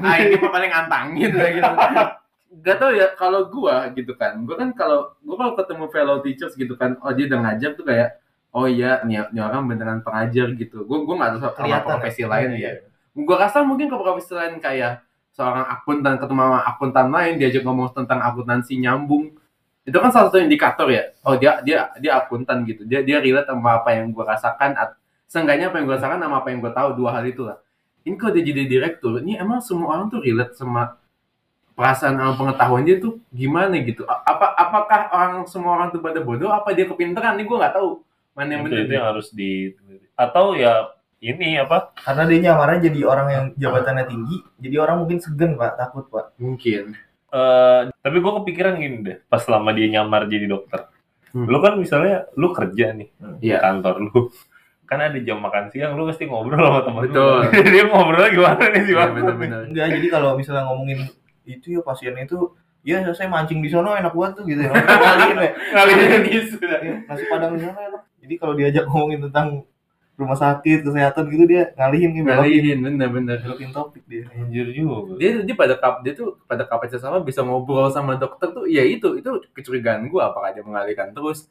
ah 0.07 0.15
ini 0.21 0.37
paling 0.39 0.71
antangin 0.71 1.35
lah 1.35 1.49
gitu 1.51 1.67
gak 2.49 2.77
tau 2.81 2.91
ya 2.91 3.13
kalau 3.13 3.47
gua 3.47 3.87
gitu 3.93 4.17
kan. 4.17 4.41
Gua 4.43 4.57
kan 4.57 4.69
kalau 4.73 5.13
gua 5.21 5.35
kalau 5.37 5.53
ketemu 5.57 5.85
fellow 5.93 6.17
teachers 6.25 6.53
gitu 6.57 6.73
kan 6.73 6.97
oh 7.05 7.11
dia 7.13 7.29
udah 7.29 7.39
ngajar 7.45 7.71
tuh 7.77 7.85
kayak 7.85 8.17
oh 8.49 8.65
iya 8.65 9.05
nih, 9.05 9.29
nih 9.29 9.41
orang 9.45 9.69
beneran 9.69 9.99
pengajar 10.01 10.51
gitu. 10.57 10.83
Gua 10.89 11.05
gua 11.05 11.15
nggak 11.21 11.29
tahu 11.37 11.39
sama 11.39 11.53
Kelihatan 11.55 11.87
profesi 11.87 12.21
ya? 12.21 12.27
lain 12.27 12.49
ya. 12.57 12.71
Gua 13.13 13.37
rasa 13.37 13.61
mungkin 13.61 13.87
ke 13.87 13.97
profesi 13.97 14.31
lain 14.33 14.55
kayak 14.57 15.05
seorang 15.33 15.65
akuntan 15.69 16.13
ketemu 16.17 16.41
sama 16.41 16.59
akuntan 16.65 17.07
lain 17.13 17.33
diajak 17.37 17.63
ngomong 17.63 17.93
tentang 17.93 18.19
akuntansi 18.25 18.73
nyambung. 18.81 19.37
Itu 19.85 19.97
kan 20.01 20.09
salah 20.09 20.33
satu 20.33 20.41
indikator 20.41 20.89
ya. 20.89 21.13
Oh 21.21 21.37
dia 21.37 21.61
dia 21.61 21.93
dia 22.01 22.11
akuntan 22.17 22.65
gitu. 22.65 22.83
Dia 22.89 23.05
dia 23.05 23.21
relate 23.21 23.47
sama 23.49 23.79
apa 23.79 23.93
yang 23.93 24.09
gua 24.09 24.33
rasakan 24.33 24.73
at, 24.73 24.97
seenggaknya 25.29 25.69
apa 25.69 25.77
yang 25.77 25.85
gua 25.85 25.97
rasakan 26.01 26.17
sama 26.17 26.35
apa 26.41 26.47
yang 26.49 26.59
gua 26.59 26.73
tahu 26.73 26.89
dua 26.97 27.13
hal 27.13 27.25
itu 27.29 27.45
lah 27.45 27.61
ini 28.07 28.15
kalau 28.15 28.31
dia 28.35 28.43
jadi 28.43 28.63
direktur 28.65 29.19
ini 29.19 29.35
emang 29.35 29.59
semua 29.59 29.97
orang 29.97 30.07
tuh 30.07 30.23
relate 30.23 30.55
sama 30.55 30.95
perasaan 31.79 32.19
sama 32.19 32.35
pengetahuan 32.35 32.83
dia 32.83 32.99
tuh 32.99 33.23
gimana 33.31 33.79
gitu 33.79 34.03
apa 34.03 34.51
apakah 34.59 35.07
orang 35.15 35.47
semua 35.47 35.79
orang 35.79 35.95
tuh 35.95 36.03
pada 36.03 36.19
bodoh 36.19 36.51
apa 36.51 36.75
dia 36.75 36.83
kepintaran 36.83 37.39
ini 37.39 37.47
gua 37.47 37.63
nggak 37.63 37.75
tahu 37.79 38.03
mana 38.35 38.49
yang 38.59 38.61
itu, 38.61 38.67
benar 38.67 38.83
itu 38.83 38.91
yang 38.91 39.07
harus 39.07 39.27
di 39.31 39.51
atau 40.19 40.51
ya 40.59 40.91
ini 41.19 41.59
apa? 41.59 41.91
Karena 41.99 42.23
dia 42.23 42.39
nyamarnya 42.51 42.87
jadi 42.87 42.99
orang 43.03 43.27
yang 43.27 43.45
jabatannya 43.59 44.07
tinggi, 44.07 44.39
jadi 44.55 44.75
orang 44.79 45.03
mungkin 45.03 45.19
segan 45.19 45.59
pak, 45.59 45.75
takut 45.75 46.07
pak. 46.07 46.31
eh 46.31 46.39
mungkin 46.39 46.95
tapi 47.99 48.15
gue 48.23 48.31
kepikiran 48.39 48.73
gini 48.79 48.97
deh, 49.03 49.17
pas 49.27 49.43
selama 49.43 49.75
dia 49.75 49.91
nyamar 49.91 50.31
jadi 50.31 50.47
dokter. 50.47 50.87
Hmm. 51.35 51.45
Lu 51.45 51.59
kan 51.61 51.75
misalnya 51.77 52.25
lu 52.39 52.55
kerja 52.55 52.95
nih 52.95 53.11
di 53.37 53.51
Iya. 53.51 53.61
kantor 53.61 53.95
lu. 53.99 54.31
Kan 54.89 55.05
ada 55.05 55.19
jam 55.21 55.37
makan 55.37 55.69
siang, 55.69 55.93
lu 55.93 56.09
pasti 56.09 56.25
ngobrol 56.25 56.57
sama 56.57 56.81
temen 56.81 57.01
Betul. 57.11 57.37
lu. 57.45 57.61
dia 57.75 57.83
ngobrol 57.85 58.25
gimana 58.33 58.63
nih 58.71 58.81
sih, 58.81 58.93
Iya, 58.95 58.99
Bang? 59.03 59.11
benar-benar 59.13 59.59
Enggak, 59.69 59.87
jadi 59.93 60.07
kalau 60.09 60.29
misalnya 60.33 60.63
ngomongin 60.71 60.99
itu 61.57 61.79
ya 61.79 61.81
pasien 61.81 62.13
itu, 62.19 62.53
ya 62.85 63.01
saya 63.17 63.25
mancing 63.25 63.59
di 63.65 63.69
sono 63.73 63.97
enak 63.97 64.13
banget 64.13 64.33
tuh 64.37 64.43
gitu 64.45 64.61
ya. 64.61 64.71
Ngalihin 65.05 65.37
ya. 65.37 65.51
Ngalihin. 65.73 66.21
Iya, 66.29 66.41
Nasi 67.09 67.23
padang 67.25 67.57
di 67.57 67.65
sana 67.65 67.79
enak. 67.89 68.01
Jadi 68.21 68.33
kalau 68.37 68.53
diajak 68.53 68.85
ngomongin 68.85 69.25
tentang 69.25 69.65
rumah 70.19 70.35
sakit, 70.35 70.83
kesehatan 70.83 71.31
gitu 71.31 71.43
dia 71.47 71.71
ngalihin 71.79 72.11
gitu. 72.11 72.27
Ngalihin 72.27 72.77
benar-benar 72.83 73.39
belokin 73.39 73.71
topik 73.71 74.03
dia. 74.03 74.27
Anjir 74.35 74.67
juga. 74.75 75.15
dia 75.15 75.39
dia 75.47 75.55
pada 75.55 75.79
kap 75.79 76.03
dia 76.03 76.11
tuh 76.11 76.35
pada 76.43 76.67
kapasitas 76.67 76.99
sama 76.99 77.23
bisa 77.23 77.39
ngobrol 77.39 77.87
sama 77.87 78.19
dokter 78.19 78.51
tuh 78.51 78.67
ya 78.67 78.83
itu 78.83 79.15
itu 79.15 79.31
kecurigaan 79.55 80.11
gua 80.11 80.35
apakah 80.35 80.51
dia 80.51 80.61
mengalihkan 80.61 81.15
terus 81.15 81.47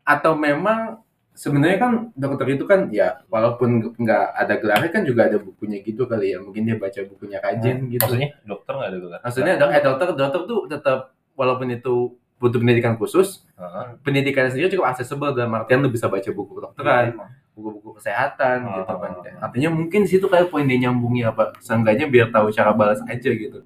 atau 0.00 0.32
memang 0.32 1.04
sebenarnya 1.36 1.78
kan 1.78 1.92
dokter 2.16 2.46
itu 2.50 2.64
kan 2.64 2.88
ya 2.88 3.20
walaupun 3.28 3.92
nggak 3.92 4.24
ada 4.34 4.54
gelarnya 4.56 4.90
kan 4.90 5.02
juga 5.04 5.28
ada 5.28 5.36
bukunya 5.36 5.84
gitu 5.84 6.08
kali 6.08 6.32
ya. 6.32 6.40
Mungkin 6.40 6.64
dia 6.64 6.76
baca 6.76 7.00
bukunya 7.04 7.38
kajian 7.38 7.86
gitu. 7.86 8.00
Maksudnya 8.02 8.30
dokter 8.42 8.72
nggak 8.72 8.88
ada 8.88 8.98
gelar? 8.98 9.18
maksudnya 9.20 9.54
dok 9.54 9.70
eh, 9.70 9.82
dokter 9.84 10.06
dokter 10.12 10.40
tuh 10.42 10.60
tetap 10.66 10.98
walaupun 11.36 11.68
itu 11.68 11.94
butuh 12.36 12.56
pendidikan 12.56 12.96
khusus 12.96 13.44
Heeh. 13.56 13.96
pendidikan 14.00 14.48
sendiri 14.48 14.68
cukup 14.68 14.88
accessible 14.88 15.32
dalam 15.32 15.52
artian 15.54 15.80
lu 15.80 15.88
bisa 15.88 16.04
baca 16.04 16.28
buku 16.28 16.52
kedokteran 16.52 17.16
buku-buku 17.56 17.96
kesehatan 17.96 18.68
Ah, 18.68 18.84
gitu 18.84 18.92
kan. 18.92 19.12
artinya 19.40 19.72
mungkin 19.72 20.04
situ 20.04 20.28
kayak 20.28 20.52
poin 20.52 20.68
dia 20.68 20.76
nyambungnya 20.76 21.32
apa 21.32 21.56
seenggaknya 21.60 22.04
biar 22.04 22.28
tahu 22.28 22.52
cara 22.52 22.76
balas 22.76 23.00
aja 23.08 23.30
gitu. 23.32 23.64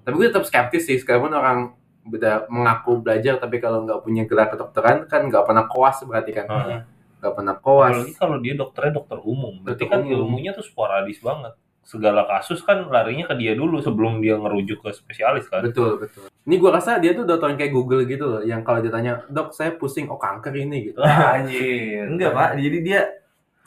Tapi 0.00 0.12
gue 0.12 0.26
tetap 0.28 0.44
skeptis 0.44 0.84
sih 0.84 1.00
sekalipun 1.00 1.32
orang 1.32 1.72
udah 2.10 2.50
mengaku 2.50 2.98
belajar 2.98 3.38
tapi 3.38 3.62
kalau 3.62 3.86
nggak 3.86 4.02
punya 4.02 4.26
gelar 4.26 4.50
kedokteran 4.50 5.06
kan 5.06 5.30
nggak 5.30 5.46
pernah 5.46 5.64
koas 5.70 6.02
berarti 6.02 6.30
kan 6.34 6.46
Heeh. 6.50 6.80
nggak 7.22 7.32
pernah 7.36 7.56
koas 7.56 7.94
Apalagi 7.94 8.14
kalau 8.18 8.36
dia 8.42 8.54
dokternya 8.56 8.92
dokter 8.96 9.18
umum, 9.22 9.54
berarti 9.62 9.84
Dokter 9.84 9.92
kan 9.92 10.00
umum. 10.02 10.12
ilmunya 10.16 10.50
tuh 10.52 10.64
sporadis 10.64 11.20
banget. 11.20 11.52
Segala 11.80 12.22
kasus 12.28 12.60
kan 12.62 12.86
larinya 12.86 13.26
ke 13.26 13.34
dia 13.34 13.52
dulu 13.56 13.80
sebelum 13.82 14.22
dia 14.22 14.38
ngerujuk 14.38 14.84
ke 14.84 14.90
spesialis 14.94 15.48
kan. 15.50 15.64
betul 15.64 15.98
betul 15.98 16.28
ini 16.40 16.56
gue 16.56 16.70
rasa 16.72 16.96
dia 16.98 17.12
tuh 17.12 17.28
dokter 17.28 17.52
yang 17.52 17.58
kayak 17.60 17.72
Google 17.74 18.02
gitu 18.08 18.24
loh 18.26 18.42
yang 18.42 18.64
kalau 18.64 18.80
ditanya 18.80 19.22
dok 19.28 19.52
saya 19.52 19.74
pusing 19.76 20.08
oh 20.08 20.16
kanker 20.16 20.54
ini 20.54 20.90
gitu 20.92 21.00
Anjir. 21.02 22.08
Enggak 22.08 22.30
pak, 22.32 22.50
jadi 22.56 22.78
dia 22.80 23.00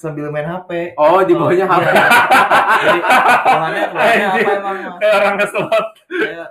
sambil 0.03 0.27
main 0.27 0.43
HP. 0.43 0.99
oh 0.99 1.23
di 1.23 1.31
bawahnya 1.31 1.63
HP 1.63 1.87
Jadi 2.83 2.99
keluhannya 2.99 3.83
keluhannya 3.95 4.27
apa 4.27 4.49
emang? 4.59 4.77
Kayak 4.99 5.13
orang 5.15 5.35
keselot. 5.39 5.87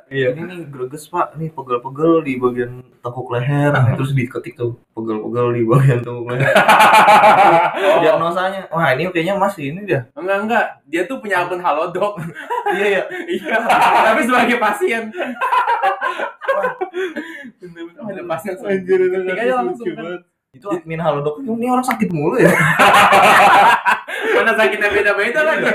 Iya. 0.08 0.28
ini 0.32 0.42
nih 0.48 0.58
greges 0.72 1.04
pak, 1.12 1.36
nih 1.36 1.52
pegel-pegel 1.52 2.24
di 2.24 2.32
bagian 2.40 2.72
tekuk 3.04 3.28
leher, 3.36 3.72
terus 4.00 4.16
diketik 4.16 4.56
tuh 4.56 4.80
pegel-pegel 4.96 5.46
di 5.52 5.62
bagian 5.68 6.00
tekuk 6.00 6.24
leher. 6.32 6.48
Diagnosanya, 8.02 8.72
wah 8.72 8.88
ini 8.96 9.12
kayaknya 9.12 9.36
mas 9.36 9.56
ini 9.60 9.84
dah. 9.84 10.08
enggak 10.16 10.38
enggak 10.48 10.66
dia 10.88 11.02
tuh 11.04 11.20
punya 11.20 11.44
akun 11.44 11.60
halodoc 11.60 12.16
Iya 12.76 12.86
ya. 13.00 13.02
iya 13.28 13.56
tapi 14.12 14.20
sebagai 14.28 14.56
pasien 14.60 15.12
oh, 16.52 18.08
ada 18.08 18.22
pasien 18.28 18.54
Anjir 18.60 19.00
langsung. 19.52 20.22
Itu 20.52 20.68
admin 20.68 21.00
halodoc, 21.00 21.40
ini 21.40 21.64
orang 21.64 21.80
sakit 21.80 22.12
mulu 22.12 22.36
ya. 22.36 22.52
mana 24.36 24.52
sakitnya 24.52 24.88
beda-beda 24.90 25.40
lagi 25.42 25.64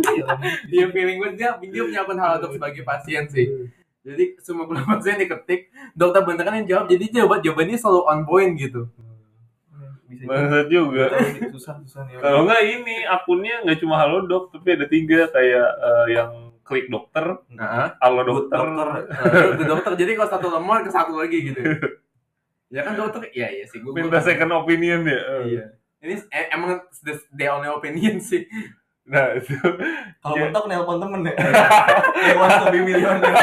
Iya. 0.00 0.24
dia 0.64 0.86
feeling 0.90 1.18
gue 1.18 1.30
dia 1.36 1.54
dia 1.60 1.82
punya 1.84 2.00
akun 2.00 2.16
halodoc 2.16 2.56
sebagai 2.56 2.82
pasien 2.82 3.26
sih 3.28 3.68
jadi 4.00 4.38
semua 4.40 4.64
pasien 4.64 5.18
diketik 5.18 5.68
dokter 5.92 6.24
beneran 6.24 6.62
yang 6.62 6.66
jawab 6.66 6.84
jadi 6.88 7.04
jawab 7.12 7.42
jawabannya 7.42 7.76
selalu 7.76 8.00
on 8.06 8.20
point 8.24 8.52
gitu 8.56 8.88
Bisa 10.08 10.26
Bangsat 10.26 10.66
juga. 10.66 11.06
susah 11.54 11.74
susah 11.86 12.02
nih. 12.02 12.18
Kalau 12.18 12.42
nggak 12.42 12.62
ini 12.66 12.96
akunnya 13.06 13.62
nggak 13.62 13.78
cuma 13.78 13.94
halo 13.94 14.26
dok, 14.26 14.50
tapi 14.50 14.74
ada 14.74 14.90
tiga 14.90 15.30
kayak 15.30 15.68
eh, 15.70 16.06
yang 16.10 16.49
klik 16.70 16.86
dokter, 16.86 17.42
nah 17.50 17.98
halo 17.98 18.22
dokter, 18.22 18.54
dokter. 18.54 18.88
ke 19.58 19.64
dokter 19.66 19.92
jadi 19.98 20.14
kalau 20.14 20.30
satu 20.30 20.46
lemah 20.48 20.78
ke 20.80 20.90
satu 20.90 21.18
lagi 21.18 21.50
gitu 21.50 21.58
ya 22.74 22.86
kan 22.86 22.94
dokter 22.94 23.26
iya 23.34 23.50
iya 23.50 23.66
sih 23.66 23.82
gue 23.82 23.90
minta 23.90 24.22
second 24.22 24.54
opinion 24.54 25.02
ya. 25.02 25.18
Eh. 25.18 25.42
iya 25.50 25.64
ini 26.00 26.14
e- 26.22 26.50
emang 26.50 26.78
the, 27.02 27.18
the 27.34 27.44
only 27.44 27.66
opinion 27.66 28.22
sih 28.22 28.46
Nah 29.10 29.34
itu. 29.34 29.58
Kalau 30.22 30.36
Iya. 30.38 30.42
mentok 30.46 30.64
nelpon 30.70 31.02
temen 31.02 31.26
ya. 31.26 31.34
Yang 32.30 32.38
wants 32.38 32.56
to 32.56 32.66
be 32.70 32.78
millionaire. 32.78 33.34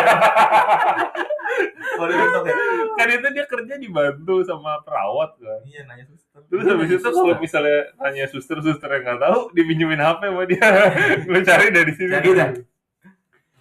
Kalau 1.91 2.07
mentok 2.07 2.43
ya. 2.45 2.55
kan 2.93 3.07
itu 3.11 3.27
dia 3.33 3.45
kerja 3.45 3.73
dibantu 3.75 4.35
sama 4.47 4.79
perawat 4.81 5.35
kan. 5.35 5.59
Iya 5.67 5.83
nanya 5.83 6.05
suster. 6.07 6.39
Terus 6.47 6.63
habis 6.63 6.87
itu 6.87 7.03
kalau 7.03 7.35
misalnya 7.35 7.79
tanya 7.93 8.25
suster 8.29 8.57
suster 8.61 8.89
yang 8.89 9.03
nggak 9.03 9.19
tahu, 9.19 9.39
dipinjemin 9.51 9.99
HP 9.99 10.21
sama 10.23 10.43
dia. 10.45 10.67
Gue 11.27 11.41
cari 11.43 11.67
dari 11.67 11.91
sini. 11.91 12.11
Cari 12.15 12.29
dah. 12.31 12.49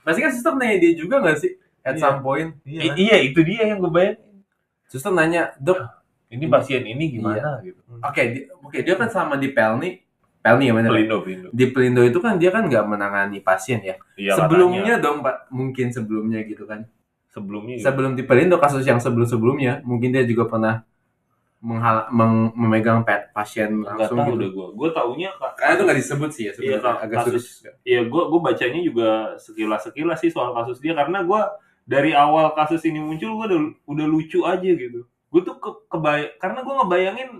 Pasti 0.06 0.20
kan 0.20 0.30
suster 0.30 0.54
nanya 0.54 0.78
dia 0.78 0.92
juga 0.94 1.18
gak 1.18 1.36
sih 1.36 1.52
at 1.82 1.92
Iya. 1.92 2.00
some 2.00 2.18
point 2.20 2.54
Iya. 2.62 2.80
I- 2.84 2.96
iya 3.00 3.16
itu 3.20 3.42
dia 3.42 3.66
yang 3.66 3.78
gue 3.78 3.90
bayangin. 3.90 4.46
suster 4.86 5.10
nanya 5.10 5.50
dok 5.58 5.82
Ini 6.28 6.46
pasien 6.46 6.82
ini 6.82 7.10
gimana 7.12 7.58
gitu. 7.60 7.78
oke 7.96 8.22
di- 8.28 8.46
oke 8.60 8.78
dia 8.80 8.94
kan 8.94 9.06
sama 9.06 9.34
di 9.34 9.50
Pelni 9.50 9.98
Pelni 10.38 10.64
ya 10.64 10.72
bener 10.72 10.86
ya? 10.86 10.94
Pelindo, 10.94 11.16
Pelindo. 11.20 11.48
di 11.50 11.64
Pelindo 11.68 12.02
itu 12.02 12.18
kan 12.18 12.34
dia 12.34 12.50
kan 12.50 12.62
nggak 12.64 12.84
menangani 12.84 13.38
pasien 13.40 13.78
ya 13.80 13.98
Iya, 14.14 14.34
sebelumnya 14.36 14.94
dong 14.96 15.20
pak 15.20 15.50
mungkin 15.50 15.90
sebelumnya 15.90 16.42
gitu 16.42 16.62
kan 16.62 16.82
katanya. 16.82 16.94
sebelumnya 17.28 17.74
gitu. 17.74 17.84
sebelum 17.84 18.10
di 18.12 18.22
Pelindo 18.22 18.56
kasus 18.56 18.82
yang 18.82 18.96
sebelum 18.96 19.22
sebelumnya 19.24 19.82
mungkin 19.82 20.10
dia 20.10 20.22
juga 20.22 20.46
pernah 20.46 20.86
menghal 21.60 22.06
meng- 22.12 22.52
memegang 22.54 23.00
pa- 23.02 23.26
pasien 23.32 23.80
langsung 23.80 24.18
tahu 24.18 24.28
gitu 24.28 24.38
deh 24.38 24.50
gue. 24.52 24.66
Gue 24.76 24.88
taunya 24.92 25.30
karena 25.56 25.72
itu 25.74 25.82
nggak 25.84 25.98
disebut 25.98 26.30
sih 26.30 26.42
ya 26.42 26.46
Iya, 26.46 26.52
sebenarnya 26.54 26.82
Kak, 26.84 26.96
agak 27.00 27.16
kasus- 27.18 27.48
sulit 27.64 27.74
Iya, 27.82 28.00
gue 28.06 28.22
gue 28.28 28.40
bacanya 28.40 28.80
juga 28.82 29.08
sekilas 29.36 29.80
sekilas 29.82 30.18
sih 30.20 30.30
soal 30.30 30.50
kasus 30.52 30.78
dia 30.78 30.92
karena 30.92 31.18
gue 31.20 31.40
dari 31.84 32.12
awal 32.12 32.52
kasus 32.52 32.82
ini 32.82 32.98
muncul 32.98 33.30
gue 33.34 33.46
udah 33.48 33.60
udah 33.84 34.06
lucu 34.06 34.40
aja 34.42 34.66
gitu. 34.68 35.00
Gue 35.26 35.40
tuh 35.42 35.56
ke, 35.56 35.70
kebay 35.88 36.36
karena 36.36 36.60
gue 36.60 36.74
ngebayangin 36.76 37.30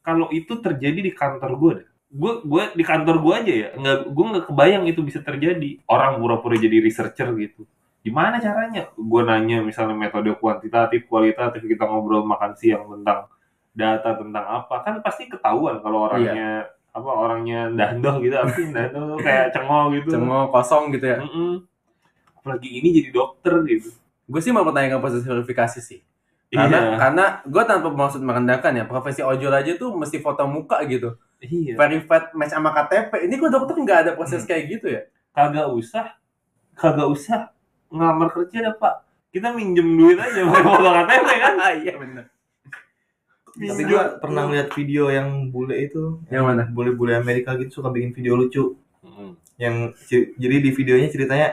kalau 0.00 0.26
itu 0.30 0.52
terjadi 0.56 1.00
di 1.02 1.12
kantor 1.12 1.52
gue 1.56 1.72
deh. 1.82 1.88
Gue 2.06 2.32
gue 2.42 2.62
di 2.72 2.84
kantor 2.86 3.16
gue 3.18 3.34
aja 3.34 3.52
ya, 3.52 3.68
nggak 3.74 3.98
gue 4.08 4.24
nggak 4.30 4.44
kebayang 4.46 4.84
itu 4.86 5.00
bisa 5.02 5.20
terjadi. 5.20 5.82
Orang 5.84 6.18
pura-pura 6.18 6.54
jadi 6.54 6.78
researcher 6.78 7.28
gitu. 7.36 7.66
Gimana 8.00 8.38
caranya? 8.38 8.86
Gue 8.94 9.20
nanya 9.20 9.60
misalnya 9.60 9.92
metode 9.92 10.30
kuantitatif, 10.38 11.10
kualitatif, 11.10 11.58
kita 11.60 11.84
ngobrol 11.84 12.22
makan 12.22 12.54
siang 12.54 12.86
tentang 12.86 13.26
data 13.76 14.16
tentang 14.16 14.40
apa, 14.42 14.80
kan 14.80 14.94
pasti 14.98 15.28
ketahuan 15.28 15.78
kalau 15.78 16.08
orangnya 16.08 16.64
apa 16.90 17.10
orangnya 17.12 17.68
ndandoh 17.68 18.16
gitu, 18.18 18.32
apa 18.34 18.56
tuh 18.88 19.20
kayak 19.20 19.46
cengol 19.54 19.92
gitu. 19.92 20.08
cengok 20.10 20.48
kosong 20.48 20.88
gitu 20.90 21.06
ya 21.06 21.20
Mm-mm. 21.20 21.60
Apalagi 22.36 22.68
ini 22.72 22.88
jadi 22.90 23.10
dokter 23.10 23.52
gitu. 23.64 23.92
gue 24.24 24.40
sih 24.40 24.48
mau 24.48 24.62
pertanyakan 24.62 24.98
proses 24.98 25.20
verifikasi 25.20 25.78
sih 25.78 26.00
karena 26.48 26.78
Iya. 26.78 26.96
karena 26.96 27.24
gue 27.42 27.62
tanpa 27.62 27.88
maksud 27.90 28.18
merendahkan 28.18 28.72
ya 28.72 28.84
profesi 28.84 29.20
ojol 29.20 29.52
aja 29.52 29.74
tuh 29.74 29.92
mesti 29.92 30.18
foto 30.18 30.46
muka 30.46 30.80
gitu 30.84 31.18
Iya. 31.38 31.76
verified 31.76 32.32
match 32.32 32.50
sama 32.50 32.72
KTP 32.72 33.12
ini 33.22 33.34
kok 33.34 33.50
dokter 33.50 33.76
nggak 33.76 33.98
ada 34.00 34.10
proses 34.14 34.40
Hmm. 34.40 34.48
kayak 34.48 34.62
gitu 34.70 34.86
ya 34.88 35.02
Kagak 35.30 35.68
usah. 35.68 36.16
Kagak 36.72 37.06
usah. 37.06 37.52
ngelamar 37.86 38.32
kerja 38.32 38.58
ya 38.62 38.72
pak 38.72 39.04
kita 39.30 39.52
minjem 39.52 39.94
duit 39.94 40.16
aja 40.16 40.42
pakai 40.42 40.64
foto 40.64 40.88
KTP 40.88 41.28
kan 41.36 41.54
iya 41.82 41.94
benar 41.94 42.24
Tapi 43.58 43.82
gua 43.84 44.02
pernah 44.16 44.44
lihat 44.46 44.68
video 44.70 45.08
yang 45.08 45.48
bule 45.48 45.76
itu, 45.80 46.20
yang 46.28 46.44
mana 46.44 46.64
bule-bule 46.66 47.12
Amerika 47.12 47.54
gitu 47.54 47.80
suka 47.80 47.88
bikin 47.88 48.12
video 48.12 48.36
lucu. 48.36 48.76
Mm. 49.00 49.32
Yang 49.56 49.74
jadi 50.36 50.56
di 50.60 50.70
videonya 50.70 51.08
ceritanya 51.08 51.48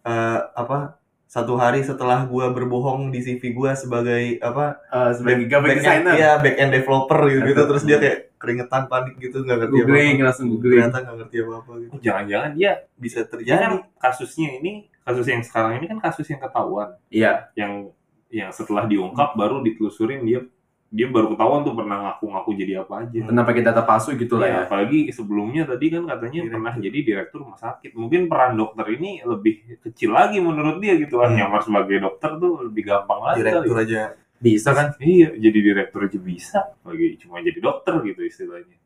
eh, 0.00 0.40
apa? 0.54 0.96
Satu 1.28 1.60
hari 1.60 1.82
setelah 1.82 2.24
gua 2.24 2.48
berbohong 2.48 3.10
di 3.10 3.20
CV 3.20 3.52
gua 3.52 3.74
sebagai 3.74 4.38
apa? 4.38 4.80
Eh, 4.88 5.12
sebagai 5.12 5.44
graphic 5.44 5.76
back-end- 5.76 5.82
designer 6.06 6.14
Iya, 6.14 6.30
back 6.38 6.56
end 6.56 6.72
developer 6.72 7.20
gitu, 7.26 7.40
gitu. 7.44 7.62
Terus 7.68 7.82
dia 7.84 7.98
kayak 7.98 8.18
keringetan 8.38 8.82
panik 8.86 9.14
gitu 9.18 9.42
nggak 9.42 9.58
ngerti 9.58 9.74
googling 9.76 10.08
apa-apa. 10.14 10.24
langsung 10.24 10.46
googling 10.48 10.78
Ternyata 10.78 10.98
nggak 11.02 11.16
ngerti 11.18 11.36
apa-apa 11.42 11.72
gitu. 11.74 11.90
jangan-jangan 11.98 12.50
dia 12.54 12.72
Bisa 12.94 13.18
dia 13.18 13.26
kan 13.26 13.32
terjadi. 13.34 13.76
kasusnya 13.98 14.48
ini 14.56 14.72
kasus 15.02 15.26
yang 15.26 15.42
sekarang 15.42 15.72
ini 15.74 15.86
kan 15.86 15.98
kasus 15.98 16.26
yang 16.28 16.38
ketahuan 16.38 16.88
iya 17.10 17.32
yang 17.52 17.90
yang 18.30 18.54
setelah 18.54 18.86
diungkap 18.86 19.34
baru 19.34 19.58
ditelusurin 19.60 20.22
dia 20.22 20.46
dia 20.88 21.04
baru 21.06 21.32
ketahuan 21.32 21.60
tuh 21.62 21.76
pernah 21.76 21.96
ngaku-ngaku 22.00 22.50
jadi 22.56 22.72
apa 22.80 23.04
aja 23.04 23.18
pernah 23.20 23.44
pakai 23.44 23.60
data 23.60 23.82
palsu 23.82 24.16
gitu 24.16 24.34
lah 24.34 24.46
Ya, 24.46 24.54
ya 24.54 24.60
apalagi 24.64 25.12
sebelumnya 25.12 25.62
tadi 25.64 25.86
kan 25.88 26.02
katanya 26.02 26.40
Direktur. 26.40 26.54
pernah 26.56 26.72
jadi 26.74 26.98
direktur 27.04 27.38
rumah 27.44 27.58
sakit. 27.58 27.90
Mungkin 27.92 28.20
peran 28.24 28.52
dokter 28.54 28.86
ini 28.88 29.20
lebih 29.22 29.54
kecil 29.80 30.10
lagi 30.10 30.40
menurut 30.40 30.80
dia 30.80 30.96
gitu 30.96 31.20
kan. 31.20 31.28
Hmm. 31.28 31.38
Nyamar 31.38 31.60
sebagai 31.60 31.96
dokter 31.98 32.30
tuh 32.34 32.52
lebih 32.64 32.82
gampang 32.84 33.20
lagi 33.22 33.38
Direktur 33.38 33.76
kali. 33.76 33.84
aja. 33.84 34.02
bisa 34.38 34.70
kan 34.70 34.86
Iya, 34.96 35.28
jadi 35.36 35.58
direktur 35.60 36.00
aja 36.04 36.18
bisa. 36.18 36.60
Lagi 36.82 37.18
cuma 37.18 37.40
jadi 37.40 37.58
dokter 37.58 37.94
gitu 38.02 38.22
istilahnya. 38.22 38.76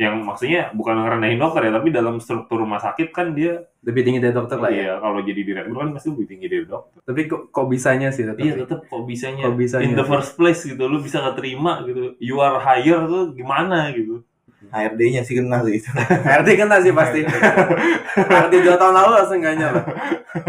Yang 0.00 0.14
maksudnya 0.24 0.62
bukan 0.72 0.96
ngerendahin 0.96 1.36
dokter 1.36 1.68
ya, 1.68 1.72
tapi 1.76 1.88
dalam 1.92 2.16
struktur 2.24 2.56
rumah 2.64 2.80
sakit 2.80 3.12
kan 3.12 3.36
dia 3.36 3.68
lebih 3.84 4.00
tinggi 4.00 4.20
dari 4.24 4.32
dokter 4.32 4.56
lah 4.56 4.72
ya 4.72 4.76
iya, 4.76 4.92
kalau 4.96 5.20
jadi 5.20 5.40
direktur 5.44 5.76
kan 5.76 5.92
pasti 5.92 6.08
lebih 6.08 6.26
tinggi 6.28 6.46
dari 6.48 6.64
dokter. 6.64 6.98
tapi 7.04 7.20
kok, 7.28 7.42
kok 7.52 7.66
bisanya 7.68 8.08
sih 8.08 8.24
tetap 8.24 8.40
Iya, 8.40 8.54
tetap 8.64 8.80
kok 8.88 9.02
bisanya, 9.04 9.44
Kok 9.44 9.56
bisanya 9.60 9.84
in 9.84 9.92
the 9.92 10.04
sih? 10.04 10.08
first 10.08 10.32
place 10.40 10.60
gitu. 10.64 10.80
Lu 10.88 11.04
bisa 11.04 11.20
keterima 11.20 11.84
gitu. 11.84 12.16
You 12.16 12.40
are 12.40 12.56
hire 12.56 13.04
tuh 13.04 13.36
gimana 13.36 13.92
gitu. 13.92 14.24
HRD-nya 14.72 15.20
sih 15.24 15.36
kena 15.36 15.60
sih 15.64 15.80
itu. 15.80 15.88
RT 16.40 16.48
kena 16.56 16.76
sih 16.80 16.92
pasti 16.92 17.20
RT 18.16 18.52
dua 18.60 18.76
tahun 18.76 18.94
lalu 18.94 19.10
langsung 19.16 19.38
gak 19.40 19.56
nyala 19.56 19.80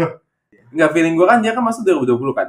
Nggak 0.76 0.90
feeling 0.96 1.14
gue 1.16 1.26
kan 1.28 1.38
dia 1.44 1.52
kan 1.52 1.60
masuk 1.60 1.84
2020 1.84 2.32
kan. 2.32 2.48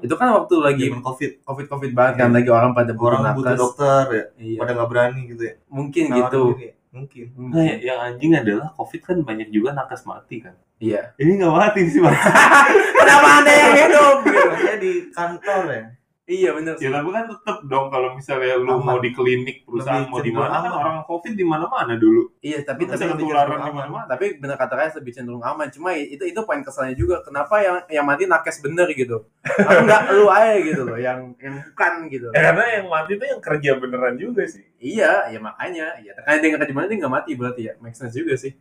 Itu 0.00 0.14
kan 0.14 0.28
waktu 0.32 0.54
lagi 0.58 0.84
Zaman 0.86 1.02
Covid. 1.02 1.30
covid 1.42 1.66
covid 1.66 1.90
banget 1.92 2.14
kan 2.16 2.30
lagi 2.30 2.48
orang 2.48 2.72
pada 2.72 2.92
Orang 2.92 3.20
butuh 3.32 3.44
nakes 3.48 3.58
dokter 3.58 4.02
ya, 4.08 4.24
iya. 4.36 4.58
pada 4.58 4.70
nggak 4.72 4.88
berani 4.88 5.20
gitu 5.26 5.42
ya. 5.42 5.54
mungkin 5.68 6.02
Nawarin 6.08 6.22
gitu 6.22 6.42
ya. 6.58 6.72
Mungkin. 6.88 7.24
Nah, 7.36 7.62
ya- 7.62 7.80
yang 7.84 7.98
anjing 8.00 8.32
adalah 8.32 8.72
COVID 8.72 9.00
kan 9.02 9.16
banyak 9.20 9.48
juga 9.48 9.70
nakes 9.72 10.02
mati 10.02 10.40
kan. 10.40 10.56
iya 10.78 11.12
Ini 11.14 11.36
nggak 11.36 11.52
mati 11.52 11.80
sih, 11.84 12.00
Mas. 12.00 12.16
kenapa 12.96 13.28
ada 13.40 13.52
yang 13.52 13.72
hidup 13.76 14.16
gitu 14.24 14.50
Dia 14.56 14.74
di 14.76 14.92
kantor 15.10 15.62
ya. 15.68 15.84
Iya 16.28 16.52
bener 16.52 16.76
sih. 16.76 16.84
ya 16.84 16.92
tapi 16.92 17.08
kan 17.08 17.24
tetep 17.24 17.58
dong 17.64 17.88
kalau 17.88 18.12
misalnya 18.12 18.54
lu 18.54 18.68
Aman. 18.70 18.84
mau 18.84 18.98
di 18.98 19.10
klinik 19.10 19.64
perusahaan 19.64 20.04
Lebih 20.04 20.12
mau 20.12 20.20
di 20.20 20.30
mana 20.30 20.56
kan 20.60 20.72
orang 20.72 20.96
COVID 21.02 21.32
di 21.32 21.42
mana-mana 21.42 21.96
dulu. 21.96 22.22
iya 22.38 22.60
tapi 22.60 22.84
Bisa 22.84 23.00
tapi 23.00 23.16
ketularan 23.16 23.58
di 23.58 23.72
mana-mana. 23.72 24.04
tapi 24.04 24.36
bener 24.36 24.54
kata 24.54 24.74
Raya 24.76 24.92
lebih 24.94 25.10
cenderung 25.10 25.40
aman. 25.40 25.66
Cuma 25.68 25.96
itu 25.96 26.20
itu 26.20 26.40
poin 26.44 26.60
kesalnya 26.60 26.92
juga. 26.92 27.24
Kenapa 27.24 27.58
yang 27.58 27.76
yang 27.88 28.04
mati 28.04 28.28
nakes 28.28 28.60
bener 28.60 28.86
gitu? 28.92 29.24
Aku 29.40 29.80
nggak 29.82 30.02
lu 30.12 30.28
aja 30.28 30.54
gitu 30.60 30.82
loh 30.84 31.00
yang 31.00 31.32
yang 31.40 31.54
bukan 31.64 31.92
gitu. 32.06 32.28
Ya, 32.30 32.52
karena 32.52 32.64
yang 32.76 32.86
mati 32.86 33.10
itu 33.16 33.24
yang 33.24 33.40
kerja 33.40 33.70
beneran 33.74 34.14
juga 34.14 34.42
sih. 34.44 34.62
iya 34.76 35.26
ya 35.26 35.40
makanya. 35.40 35.96
Ya 35.98 36.12
karena 36.14 36.36
dia 36.38 36.48
nggak 36.52 36.60
kerja 36.62 36.74
mana 36.76 36.86
dia 36.86 36.98
nggak 37.00 37.14
mati 37.16 37.30
berarti 37.32 37.62
ya. 37.64 37.72
Make 37.80 37.96
sense 37.96 38.12
juga 38.12 38.36
sih. 38.36 38.52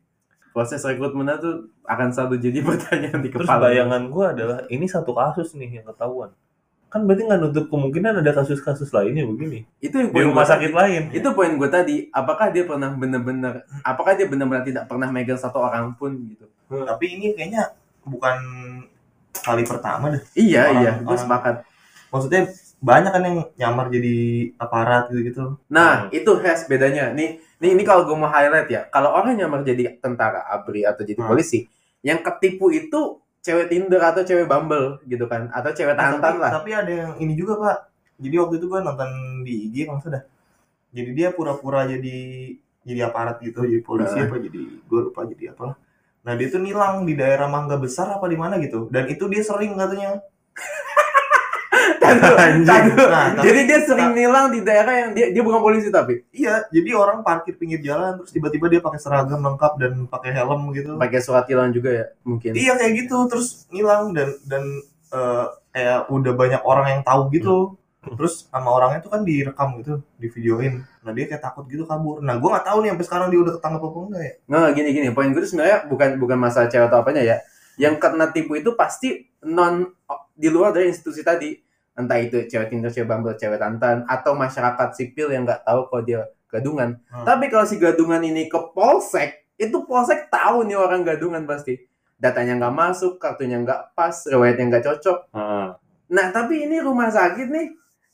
Proses 0.49 0.81
rekrutmennya 0.81 1.37
tuh 1.37 1.55
akan 1.83 2.09
selalu 2.09 2.39
jadi 2.41 2.59
pertanyaan 2.71 3.19
di 3.19 3.29
Terus 3.29 3.43
kepala. 3.43 3.69
bayangan 3.69 4.07
gua 4.07 4.31
adalah 4.31 4.63
ini 4.67 4.87
satu 4.87 5.11
kasus 5.11 5.51
nih 5.53 5.83
yang 5.83 5.85
ketahuan. 5.85 6.31
Kan 6.87 7.03
berarti 7.03 7.23
nggak 7.23 7.39
nutup 7.39 7.65
kemungkinan 7.67 8.19
ada 8.19 8.31
kasus-kasus 8.31 8.87
lainnya 8.89 9.23
begini 9.23 9.67
itu 9.77 9.91
yang 9.93 10.09
di 10.09 10.21
rumah 10.21 10.43
sakit 10.43 10.71
lain. 10.71 11.11
itu 11.11 11.27
poin 11.29 11.51
gue 11.51 11.67
tadi 11.67 11.95
apakah 12.09 12.47
dia 12.47 12.63
pernah 12.63 12.89
bener-bener 12.89 13.53
apakah 13.81 14.15
dia 14.15 14.23
benar-benar 14.23 14.63
tidak 14.63 14.85
pernah 14.85 15.07
megang 15.07 15.35
satu 15.35 15.59
orang 15.59 15.91
pun 15.93 16.15
gitu 16.25 16.47
Tapi 16.67 17.05
ini 17.09 17.31
kayaknya 17.33 17.75
bukan 18.01 18.37
kali 19.37 19.63
pertama 19.63 20.09
deh. 20.09 20.23
iya 20.33 20.63
Orang- 20.65 20.77
iya 20.77 20.91
gue 20.97 21.17
sepakat 21.17 21.55
Maksudnya 22.07 22.47
banyak 22.79 23.11
kan 23.11 23.21
yang 23.21 23.37
nyamar 23.57 23.85
jadi 23.89 24.15
aparat 24.55 25.09
gitu-gitu. 25.09 25.59
nah 25.67 26.07
Hmm. 26.07 26.13
itu 26.13 26.31
has 26.39 26.63
bedanya 26.65 27.09
nih 27.09 27.35
nih 27.57 27.69
ini 27.73 27.83
kalau 27.83 28.05
gue 28.05 28.13
mau 28.13 28.29
highlight 28.29 28.69
ya 28.69 28.85
kalau 28.87 29.11
orang 29.11 29.35
nyamar 29.35 29.59
jadi 29.61 29.97
tentara 29.97 30.45
abri 30.47 30.81
atau 30.81 31.01
jadi 31.01 31.19
Hmm. 31.19 31.27
polisi 31.27 31.67
yang 31.99 32.21
ketipu 32.21 32.69
itu 32.69 33.19
cewek 33.47 33.71
Tinder 33.71 34.03
atau 34.03 34.27
cewek 34.27 34.43
Bumble 34.43 34.99
gitu 35.07 35.23
kan 35.31 35.47
atau 35.55 35.71
cewek 35.71 35.95
Nah, 35.95 36.19
tantan 36.19 36.35
tapi, 36.35 36.43
lah 36.43 36.51
tapi 36.51 36.69
ada 36.75 36.91
yang 36.91 37.11
ini 37.23 37.33
juga 37.39 37.53
pak. 37.63 37.77
Jadi 38.19 38.35
waktu 38.35 38.55
itu 38.59 38.65
gua 38.67 38.83
nonton 38.83 39.09
di 39.47 39.71
IG 39.71 39.87
sudah. 40.03 40.21
Jadi 40.91 41.09
dia 41.15 41.31
pura-pura 41.31 41.87
jadi 41.87 42.17
jadi 42.87 42.99
aparat 43.11 43.43
gitu, 43.43 43.63
jadi 43.67 43.83
polisi 43.83 44.15
Nah. 44.15 44.27
apa 44.31 44.35
jadi 44.39 44.61
gue 44.63 44.99
lupa 45.11 45.27
jadi 45.27 45.51
apa. 45.51 45.75
Nah 46.23 46.33
dia 46.39 46.47
tuh 46.47 46.63
nilang 46.63 47.03
di 47.03 47.19
daerah 47.19 47.51
Mangga 47.51 47.75
Besar 47.75 48.07
apa 48.15 48.27
di 48.31 48.39
mana 48.39 48.55
gitu. 48.63 48.87
Dan 48.87 49.07
itu 49.11 49.27
dia 49.27 49.43
sering 49.43 49.75
katanya. 49.75 50.23
Tadu, 51.97 52.21
tadu. 52.67 52.91
Nah, 52.97 53.25
tapi- 53.31 53.43
jadi 53.43 53.59
dia 53.63 53.79
sering 53.81 54.11
nilang 54.11 54.47
di 54.49 54.59
daerah 54.61 54.93
yang 54.97 55.09
dia 55.11 55.27
dia 55.29 55.41
bukan 55.41 55.59
polisi 55.59 55.87
tapi 55.87 56.23
Iya, 56.29 56.67
jadi 56.67 56.89
orang 56.93 57.21
parkir 57.21 57.55
pinggir 57.55 57.79
jalan 57.79 58.17
terus 58.17 58.31
tiba-tiba 58.31 58.67
dia 58.67 58.79
pakai 58.79 58.97
seragam 58.97 59.39
lengkap 59.39 59.73
dan 59.77 59.93
pakai 60.05 60.31
helm 60.31 60.71
gitu. 60.71 60.95
pakai 60.95 61.19
surat 61.19 61.43
tilang 61.43 61.69
juga 61.69 61.89
ya 61.89 62.05
mungkin 62.21 62.51
Iya 62.51 62.73
kayak 62.75 62.93
gitu 62.97 63.17
terus 63.27 63.65
ngilang 63.67 64.11
dan 64.11 64.29
dan 64.43 64.63
eh, 65.07 65.45
kayak 65.69 65.99
udah 66.07 66.33
banyak 66.33 66.61
orang 66.61 66.85
yang 66.89 67.01
tahu 67.01 67.29
gitu. 67.29 67.57
Terus 68.07 68.47
sama 68.47 68.71
orangnya 68.71 69.03
tuh 69.03 69.11
kan 69.11 69.21
direkam 69.21 69.75
gitu, 69.77 69.99
di 70.15 70.27
videoin. 70.27 70.79
Nah 71.03 71.11
dia 71.11 71.27
kayak 71.27 71.43
takut 71.43 71.67
gitu 71.67 71.83
kabur. 71.83 72.23
Nah 72.23 72.39
gue 72.39 72.47
nggak 72.47 72.63
tahu 72.63 72.79
nih 72.79 72.95
sampai 72.95 73.03
sekarang 73.05 73.27
dia 73.27 73.39
udah 73.41 73.53
ketangkep 73.59 73.83
apa 73.83 73.99
enggak 73.99 74.23
ya. 74.23 74.33
Nggak, 74.47 74.69
gini 74.73 74.89
gini. 74.95 75.07
Poin 75.11 75.27
gue 75.27 75.41
tuh 75.43 75.49
sebenarnya 75.51 75.77
bukan 75.85 76.09
bukan 76.15 76.37
masalah 76.39 76.71
cewek 76.71 76.87
atau 76.87 77.03
apanya 77.03 77.19
ya. 77.19 77.37
Yang 77.75 77.99
kena 77.99 78.31
tipu 78.31 78.55
itu 78.55 78.71
pasti 78.73 79.27
non 79.43 79.91
di 80.31 80.47
luar 80.47 80.71
dari 80.71 80.87
institusi 80.87 81.19
tadi. 81.19 81.51
Entah 81.97 82.21
itu 82.21 82.45
cewek 82.45 82.69
Tinder, 82.69 82.93
cewek 82.93 83.09
Bumble, 83.09 83.33
cewek 83.33 83.57
Tantan, 83.57 84.05
atau 84.05 84.37
masyarakat 84.37 84.93
sipil 84.93 85.33
yang 85.33 85.43
nggak 85.43 85.65
tahu 85.65 85.89
kalau 85.89 86.03
dia 86.05 86.21
gadungan. 86.47 87.01
Hmm. 87.09 87.25
Tapi 87.25 87.49
kalau 87.49 87.65
si 87.65 87.75
gadungan 87.75 88.21
ini 88.21 88.45
ke 88.45 88.59
polsek, 88.71 89.49
itu 89.57 89.81
polsek 89.83 90.29
tahu 90.29 90.61
nih 90.63 90.77
orang 90.77 91.01
gadungan 91.01 91.43
pasti. 91.43 91.81
Datanya 92.15 92.57
nggak 92.57 92.73
masuk, 92.73 93.17
kartunya 93.17 93.57
nggak 93.57 93.93
pas, 93.93 94.13
riwayatnya 94.25 94.65
nggak 94.69 94.85
cocok. 94.85 95.17
Heeh. 95.33 95.67
Nah, 96.07 96.25
tapi 96.29 96.63
ini 96.63 96.77
rumah 96.79 97.09
sakit 97.09 97.49
nih. 97.49 97.67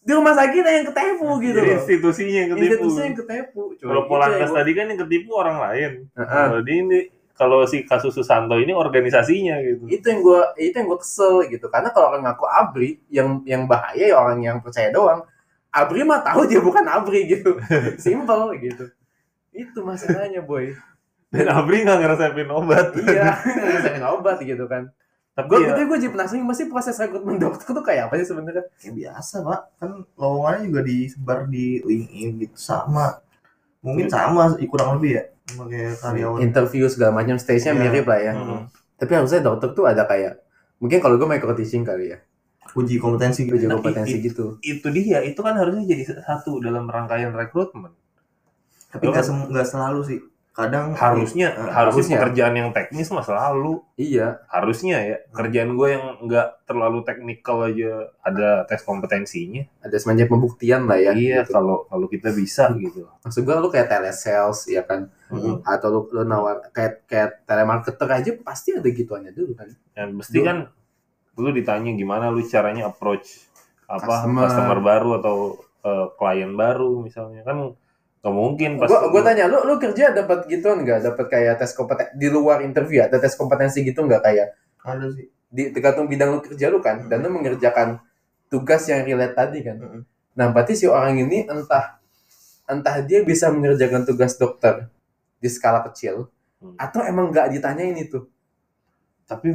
Di 0.04 0.12
rumah 0.12 0.36
sakit 0.36 0.60
ada 0.60 0.72
yang 0.76 0.88
ketipu 0.92 1.28
gitu 1.40 1.56
Jadi 1.56 1.68
loh. 1.68 1.76
institusinya 1.80 2.40
yang 2.44 2.50
ketipu. 2.52 2.68
Institusi 2.68 3.00
yang 3.00 3.16
ketipu. 3.16 3.62
Kalau 3.80 4.04
Itu 4.04 4.10
Polandas 4.12 4.36
yang 4.36 4.52
gua- 4.52 4.60
tadi 4.60 4.72
kan 4.76 4.86
yang 4.92 5.00
ketipu 5.00 5.30
orang 5.32 5.58
lain. 5.60 5.92
Heeh. 6.12 6.28
Kalau 6.28 6.60
di 6.60 6.74
ini 6.74 7.00
kalau 7.34 7.66
si 7.66 7.82
kasus 7.82 8.14
Susanto 8.14 8.54
ini 8.62 8.78
organisasinya 8.78 9.58
gitu. 9.66 9.90
itu 9.90 10.06
yang 10.06 10.22
gue 10.22 10.42
itu 10.62 10.76
yang 10.78 10.88
gue 10.88 11.00
kesel 11.02 11.50
gitu. 11.50 11.66
Karena 11.68 11.90
kalau 11.90 12.14
orang 12.14 12.30
ngaku 12.30 12.46
abri 12.46 12.90
yang 13.10 13.42
yang 13.44 13.66
bahaya 13.66 14.14
ya 14.14 14.16
orang 14.18 14.40
yang 14.46 14.58
percaya 14.62 14.94
doang. 14.94 15.26
Abri 15.74 16.06
mah 16.06 16.22
tahu 16.22 16.46
dia 16.46 16.62
bukan 16.62 16.86
abri 16.86 17.26
gitu. 17.26 17.58
Simple 18.04 18.62
gitu. 18.62 18.94
Itu 19.50 19.82
masalahnya 19.82 20.46
boy. 20.46 20.78
Dan 21.34 21.50
Abri 21.50 21.82
nggak 21.82 21.98
ngerasain 21.98 22.50
obat. 22.54 22.94
iya 23.10 23.34
ngerasain 23.42 24.06
obat 24.06 24.38
gitu 24.46 24.70
kan. 24.70 24.94
Tapi 25.34 25.50
gue 25.50 25.60
ya, 25.66 25.74
gitu 25.74 25.90
gue 25.90 25.98
jadi 25.98 26.12
penasaran 26.14 26.46
masih 26.46 26.70
proses 26.70 26.94
rekrutmen 27.02 27.42
dokter 27.42 27.66
tuh 27.66 27.82
kayak 27.82 28.06
apa 28.06 28.22
sih 28.22 28.30
sebenarnya? 28.30 28.70
Kayak 28.78 28.94
biasa 29.02 29.36
pak, 29.42 29.62
kan 29.82 29.92
lowongannya 30.14 30.70
juga 30.70 30.82
disebar 30.86 31.40
di 31.50 31.82
LinkedIn 31.82 32.30
gitu. 32.46 32.54
Sama. 32.54 33.18
Mungkin 33.84 34.08
sama 34.08 34.56
kurang 34.66 34.98
lebih 34.98 35.20
ya, 35.20 35.24
sebagai 35.44 36.00
karyawan. 36.00 36.40
interview 36.40 36.88
segala 36.88 37.12
macam 37.14 37.36
stage 37.36 37.68
nya 37.68 37.76
Iya. 37.76 37.82
mirip 37.84 38.06
lah 38.08 38.20
ya 38.20 38.34
Hmm. 38.34 38.64
tapi 38.96 39.12
harusnya 39.12 39.44
dokter 39.44 39.76
tuh 39.76 39.84
ada 39.84 40.08
kayak 40.08 40.40
mungkin 40.80 41.04
kalau 41.04 41.20
gue 41.20 41.28
micro 41.28 41.52
teaching 41.52 41.84
kali 41.84 42.16
ya 42.16 42.24
Uji 42.74 42.96
kompetensi 42.98 43.44
uji 43.46 43.60
gitu. 43.60 43.70
kompetensi 43.70 44.18
i- 44.18 44.24
gitu 44.24 44.46
itu 44.64 44.88
dia, 44.90 45.20
itu 45.22 45.38
kan 45.38 45.54
harusnya 45.54 45.84
jadi 45.84 46.24
satu 46.24 46.58
dalam 46.58 46.88
rangkaian 46.88 47.30
rekrutmen. 47.30 47.92
Tapi 48.90 49.12
nggak 49.14 49.68
selalu 49.68 50.00
sih. 50.08 50.20
Kadang 50.54 50.94
Harusnya, 50.94 51.50
Eh, 51.50 51.66
harusnya 51.68 52.16
pekerjaan 52.16 52.54
yang 52.54 52.70
teknis 52.70 53.10
mah 53.10 53.22
selalu. 53.22 53.82
iya 53.96 54.38
Harusnya 54.46 55.02
ya, 55.02 55.18
kerjaan 55.32 55.74
gue 55.74 55.88
yang 55.90 56.06
nggak 56.22 56.48
terlalu 56.64 57.02
teknikal 57.02 57.66
aja 57.66 57.92
ada 58.20 58.62
tes 58.64 58.80
kompetensinya. 58.82 59.66
ada 59.82 59.98
semacam 59.98 60.30
pembuktian 60.30 60.86
lah 60.86 60.96
ya 60.96 61.12
iya, 61.12 61.42
gitu. 61.42 61.52
kalau 61.52 61.84
kalau 61.84 62.06
kita 62.06 62.30
bisa 62.32 62.70
gitu. 62.76 63.10
maksud 63.20 63.42
gue 63.42 63.56
lu 63.56 63.68
kayak 63.68 63.90
telesales 63.90 64.64
ya 64.68 64.82
kan 64.82 65.10
Mm. 65.28 65.66
atau 65.66 65.90
lu, 65.90 66.02
lu 66.12 66.22
nawar 66.24 66.62
kayak 66.70 67.04
kayak 67.04 67.30
telemarketer 67.44 68.06
aja 68.06 68.32
pasti 68.40 68.70
ada 68.72 68.86
gituannya 68.86 69.34
dulu 69.34 69.58
kan 69.58 69.74
Dan 69.92 70.14
mesti 70.14 70.38
Betul. 70.38 70.46
kan 70.46 70.58
lu 71.36 71.50
ditanya 71.50 71.90
gimana 71.92 72.30
lu 72.30 72.40
caranya 72.44 72.86
approach 72.86 73.50
apa 73.84 74.06
Customer. 74.22 74.46
customer, 74.46 74.78
baru 74.80 75.10
atau 75.18 75.36
eh, 75.82 76.08
klien 76.14 76.54
baru 76.54 77.02
misalnya 77.02 77.42
kan 77.42 77.74
nggak 78.24 78.34
mungkin 78.34 78.72
pas 78.80 78.88
gua 78.88 79.12
gua 79.12 79.22
tanya 79.28 79.52
lu 79.52 79.60
lu 79.68 79.76
kerja 79.84 80.16
dapat 80.16 80.48
gituan 80.48 80.82
nggak? 80.88 81.04
Dapat 81.12 81.26
kayak 81.28 81.54
tes 81.60 81.76
kompeten 81.76 82.08
di 82.16 82.28
luar 82.32 82.64
interview 82.64 83.04
ada 83.04 83.20
tes 83.20 83.36
kompetensi 83.36 83.84
gitu 83.84 84.00
nggak 84.08 84.22
kayak? 84.24 84.48
Ada 84.84 85.08
sih. 85.12 85.28
di 85.54 85.70
tergantung 85.70 86.10
bidang 86.10 86.34
lu 86.34 86.40
kerja 86.42 86.66
lu 86.74 86.82
kan 86.82 87.06
dan 87.12 87.22
lu 87.22 87.30
mengerjakan 87.30 88.02
tugas 88.50 88.88
yang 88.90 89.06
relate 89.06 89.36
tadi 89.38 89.60
kan. 89.62 89.78
Mm-mm. 89.78 90.02
nah 90.34 90.50
berarti 90.50 90.74
si 90.74 90.90
orang 90.90 91.20
ini 91.22 91.46
entah 91.46 92.02
entah 92.66 92.96
dia 93.06 93.22
bisa 93.22 93.52
mengerjakan 93.54 94.02
tugas 94.08 94.34
dokter 94.40 94.88
di 95.44 95.50
skala 95.52 95.84
kecil 95.92 96.32
Hmm. 96.64 96.80
atau 96.80 97.04
emang 97.04 97.28
nggak 97.28 97.52
ditanyain 97.60 97.92
itu. 98.00 98.24
Tapi 99.28 99.52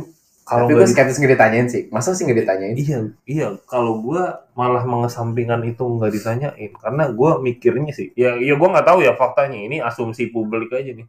kalau 0.48 0.64
tapi 0.66 0.72
gue 0.80 0.84
di- 0.88 0.92
skeptis 0.96 1.16
nggak 1.20 1.32
ditanyain 1.36 1.68
sih 1.68 1.82
masa 1.92 2.16
sih 2.16 2.24
nggak 2.24 2.38
ditanyain 2.42 2.74
Iya, 2.76 2.98
iya. 3.28 3.46
Kalau 3.68 4.00
gua 4.00 4.48
malah 4.56 4.82
mengesampingkan 4.88 5.60
itu 5.68 5.84
nggak 5.84 6.12
ditanyain, 6.16 6.70
karena 6.74 7.04
gua 7.12 7.36
mikirnya 7.38 7.92
sih, 7.92 8.08
ya, 8.16 8.40
ya 8.40 8.54
gua 8.56 8.68
nggak 8.72 8.86
tahu 8.88 8.98
ya 9.04 9.12
faktanya. 9.14 9.58
Ini 9.68 9.76
asumsi 9.84 10.32
publik 10.32 10.72
aja 10.72 10.90
nih. 10.96 11.06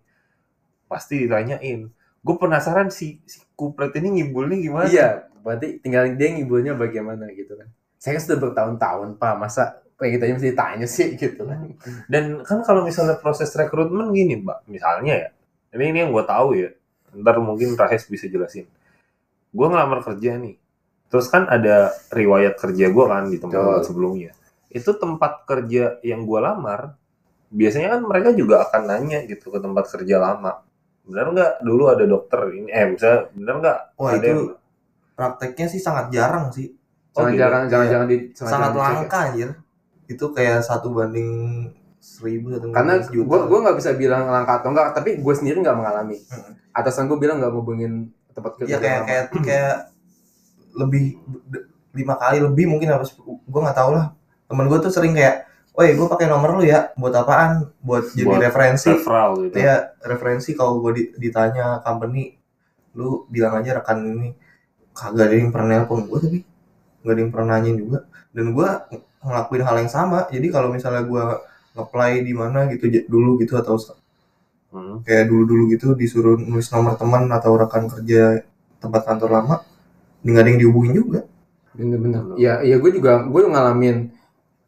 Pasti 0.89 1.25
ditanyain. 1.25 1.89
Gue 2.19 2.35
penasaran 2.35 2.91
si 2.91 3.23
si 3.23 3.39
kupret 3.55 3.95
ini 3.95 4.19
ngibulnya 4.19 4.57
gimana? 4.59 4.87
iya 4.91 5.09
berarti 5.39 5.79
tinggal 5.79 6.03
dia 6.19 6.35
ngiburnya 6.35 6.75
bagaimana 6.75 7.31
gitu 7.31 7.55
kan 7.55 7.71
saya 7.95 8.19
kan 8.19 8.23
sudah 8.27 8.39
bertahun-tahun 8.43 9.15
pak 9.15 9.39
masa 9.39 9.79
kayak 9.95 10.19
gitu 10.19 10.23
aja 10.27 10.33
mesti 10.35 10.49
ditanya 10.51 10.87
sih 10.87 11.07
gitu 11.21 11.47
kan 11.47 11.59
Dan 12.11 12.43
kan 12.43 12.59
kalau 12.67 12.83
misalnya 12.83 13.15
proses 13.15 13.47
rekrutmen 13.55 14.11
gini, 14.11 14.35
mbak, 14.39 14.67
misalnya 14.67 15.13
ya, 15.15 15.29
ini 15.75 15.95
ini 15.95 15.97
yang 16.03 16.11
gue 16.11 16.25
tahu 16.27 16.47
ya. 16.55 16.69
Ntar 17.15 17.39
mungkin 17.39 17.75
Rahes 17.75 18.03
bisa 18.05 18.27
jelasin. 18.27 18.67
Gue 19.49 19.65
ngelamar 19.65 19.99
kerja 20.01 20.37
nih, 20.37 20.55
terus 21.07 21.25
kan 21.27 21.45
ada 21.45 21.89
riwayat 22.09 22.55
kerja 22.55 22.85
gue 22.87 23.05
kan 23.05 23.23
di 23.25 23.37
tempat 23.37 23.81
Betul. 23.81 23.85
sebelumnya. 23.85 24.31
Itu 24.69 24.93
tempat 24.93 25.43
kerja 25.43 25.97
yang 26.01 26.23
gue 26.23 26.37
lamar, 26.37 26.93
biasanya 27.49 27.97
kan 27.97 28.01
mereka 28.05 28.29
juga 28.31 28.61
akan 28.63 28.81
nanya 28.85 29.25
gitu 29.25 29.49
ke 29.49 29.57
tempat 29.57 29.89
kerja 29.89 30.21
lama. 30.21 30.61
Bener 31.03 31.25
nggak 31.27 31.51
dulu 31.61 31.89
ada 31.89 32.05
dokter 32.05 32.53
ini? 32.53 32.69
Eh, 32.69 32.93
bisa 32.93 33.25
bener 33.33 33.55
nggak? 33.57 33.77
Wah, 33.97 34.13
ada 34.13 34.17
itu 34.19 34.29
yang- 34.29 34.53
prakteknya 35.13 35.67
sih 35.67 35.81
sangat 35.81 36.13
jarang 36.13 36.47
sih 36.47 36.71
Oh, 37.11 37.27
jangan 37.27 37.33
gitu. 37.33 37.41
jangan 37.43 37.65
Iya. 37.67 37.91
jangan 37.91 38.07
di 38.07 38.17
jangan- 38.31 38.37
sangat 38.37 38.53
jangan 38.53 38.71
dicek 38.71 38.79
ya. 38.87 38.95
langka 38.95 39.17
anjir 39.19 39.49
itu 40.07 40.25
kayak 40.31 40.59
satu 40.63 40.87
banding 40.93 41.31
seribu 41.99 42.45
satu 42.55 42.71
karena 42.71 42.93
gue 43.03 43.39
gue 43.43 43.59
nggak 43.59 43.75
bisa 43.75 43.91
bilang 43.93 44.31
langka 44.31 44.63
atau 44.63 44.71
enggak 44.71 44.95
tapi 44.95 45.19
gue 45.19 45.33
sendiri 45.35 45.59
nggak 45.59 45.75
mengalami 45.75 46.15
atasan 46.71 47.11
gue 47.11 47.19
bilang 47.19 47.43
nggak 47.43 47.51
ngubungin 47.51 48.07
tempat 48.39 48.51
kerja 48.57 48.71
Iya 48.71 48.77
kayak 48.79 49.01
kayak 49.05 49.25
kayak 49.43 49.75
lebih 50.79 51.19
lima 51.91 52.15
kali 52.15 52.37
lebih 52.39 52.65
mungkin 52.71 52.89
apa 52.95 53.05
gue 53.27 53.61
nggak 53.61 53.77
tahu 53.77 53.91
lah 53.93 54.15
temen 54.47 54.65
gue 54.65 54.79
tuh 54.79 54.93
sering 54.93 55.13
kayak 55.13 55.49
Woi, 55.79 55.95
gue 55.95 56.07
pakai 56.11 56.27
nomor 56.27 56.59
lu 56.59 56.67
ya. 56.67 56.91
Buat 56.99 57.23
apaan? 57.23 57.71
Buat 57.79 58.11
jadi 58.11 58.27
Buat 58.27 58.43
referensi. 58.51 58.91
referral 58.91 59.47
gitu. 59.47 59.63
Ya, 59.63 59.95
referensi 60.03 60.51
kalau 60.51 60.83
gue 60.83 61.15
ditanya 61.15 61.79
company, 61.87 62.35
lu 62.99 63.23
bilang 63.31 63.63
aja 63.63 63.79
rekan 63.79 64.03
ini 64.03 64.35
kagak 64.91 65.31
ada 65.31 65.35
yang 65.39 65.55
pernah 65.55 65.79
nelpon 65.79 66.03
gue 66.03 66.19
tapi 66.19 66.39
nggak 66.99 67.13
ada 67.15 67.21
yang 67.23 67.31
pernah 67.31 67.47
nanyain 67.55 67.77
juga. 67.79 67.99
Dan 68.35 68.51
gue 68.51 68.69
ngelakuin 69.23 69.63
hal 69.63 69.75
yang 69.79 69.91
sama. 69.91 70.27
Jadi 70.27 70.47
kalau 70.51 70.67
misalnya 70.67 71.07
gue 71.07 71.23
nge-apply 71.79 72.11
di 72.27 72.33
mana 72.35 72.67
gitu 72.67 72.91
dulu 73.07 73.39
gitu 73.39 73.55
atau 73.55 73.79
Hmm. 74.69 75.01
kayak 75.01 75.25
dulu-dulu 75.27 75.73
gitu 75.73 75.97
disuruh 75.97 76.37
nulis 76.37 76.69
nomor 76.69 76.93
teman 76.93 77.25
atau 77.27 77.57
rekan 77.57 77.89
kerja 77.89 78.45
tempat 78.77 79.01
kantor 79.01 79.29
lama, 79.33 79.55
nggak 80.21 80.39
ada 80.39 80.49
yang 80.49 80.59
dihubungin 80.61 80.93
juga. 80.95 81.21
bener-bener 81.69 82.35
ya 82.35 82.59
ya 82.61 82.75
gue 82.77 82.91
juga 82.91 83.23
gue 83.23 83.41
ngalamin 83.45 84.09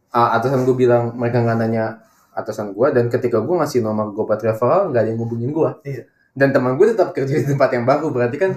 uh, 0.10 0.30
atasan 0.34 0.64
gue 0.64 0.76
bilang 0.78 1.12
mereka 1.14 1.42
nggak 1.42 1.58
nanya 1.60 1.86
atasan 2.32 2.72
gue 2.72 2.88
dan 2.90 3.10
ketika 3.10 3.42
gue 3.42 3.52
ngasih 3.52 3.82
nomor 3.82 4.10
gue 4.10 4.24
buat 4.24 4.40
referral 4.40 4.90
nggak 4.90 5.02
ada 5.02 5.10
yang 5.12 5.20
ngubungin 5.20 5.50
gue 5.52 5.70
Iya. 5.84 6.04
dan 6.32 6.50
teman 6.50 6.78
gue 6.78 6.88
tetap 6.90 7.12
kerja 7.12 7.34
di 7.34 7.44
tempat 7.44 7.70
yang 7.74 7.84
baru 7.84 8.10
berarti 8.10 8.38
kan 8.38 8.52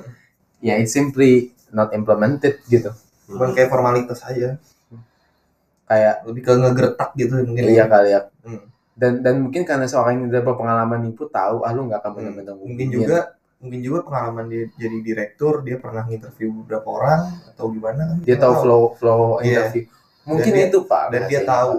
ya 0.60 0.76
it's 0.76 0.92
simply 0.92 1.50
not 1.72 1.90
implemented 1.92 2.60
gitu 2.68 2.92
Bukan 3.24 3.56
kayak 3.56 3.68
formalitas 3.68 4.20
aja, 4.22 4.60
kayak 5.84 6.14
lebih 6.24 6.42
ke 6.44 6.52
ngegertak 6.54 7.10
gitu 7.16 7.32
mungkin. 7.42 7.64
iya 7.66 7.84
kali 7.84 8.12
ya 8.12 8.20
Hmm. 8.44 8.60
Dan 8.94 9.20
dan 9.20 9.34
mungkin 9.38 9.62
karena 9.62 9.84
seorang 9.84 10.14
yang 10.16 10.26
udah 10.28 10.42
berpengalaman 10.44 11.02
nipu 11.02 11.26
tahu 11.26 11.62
ah 11.62 11.70
lu 11.70 11.86
nggak 11.86 11.98
akan 11.98 12.12
benar-benar 12.12 12.54
Hmm. 12.54 12.62
mungkin 12.64 12.86
juga 12.88 13.18
mungkin 13.58 13.80
juga 13.80 13.98
pengalaman 14.02 14.44
dia 14.46 14.62
jadi 14.72 14.96
direktur 15.00 15.60
dia 15.60 15.76
pernah 15.76 16.04
interview 16.06 16.52
beberapa 16.54 16.88
orang 16.92 17.20
atau 17.48 17.64
gimana 17.68 18.00
kan 18.06 18.16
dia 18.20 18.36
tahu 18.36 18.54
flow 18.56 18.82
flow 18.94 19.22
Iya. 19.38 19.66
interview 19.66 19.84
mungkin 20.24 20.52
dia- 20.52 20.68
itu 20.68 20.78
pak 20.84 21.04
dan 21.10 21.22
dia 21.26 21.40
tahu 21.42 21.72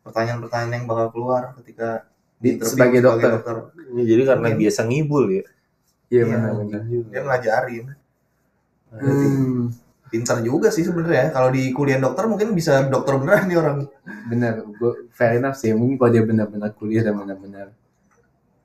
pertanyaan-pertanyaan 0.00 0.72
yang 0.74 0.86
bakal 0.86 1.06
keluar 1.10 1.52
ketika 1.54 2.08
Di- 2.36 2.56
interview 2.56 2.72
sebagai 2.72 3.00
dokter. 3.00 3.30
Ini 3.92 4.02
jadi 4.02 4.22
karena 4.24 4.48
Mungkin. 4.48 4.60
biasa 4.60 4.80
ngibul 4.82 5.24
ya. 5.28 5.34
iya 5.36 5.44
Iya, 6.10 6.22
benar-benar 6.26 6.80
dia 6.88 7.20
ngelajarin 7.20 7.84
hmm, 8.90 9.60
pintar 10.10 10.42
juga 10.42 10.68
sih 10.68 10.82
sebenarnya. 10.82 11.30
Kalau 11.30 11.48
di 11.48 11.70
kuliah 11.70 11.96
dokter 11.96 12.26
mungkin 12.26 12.52
bisa 12.52 12.84
dokter 12.86 13.14
beneran 13.16 13.46
nih 13.46 13.56
orang. 13.56 13.76
Benar 14.26 14.52
gue 14.66 14.92
fair 15.14 15.38
enough 15.38 15.56
sih. 15.56 15.70
Mungkin 15.72 15.96
kalau 15.96 16.10
dia 16.12 16.22
benar-benar 16.26 16.70
kuliah 16.74 17.00
dan 17.00 17.14
benar-benar 17.16 17.70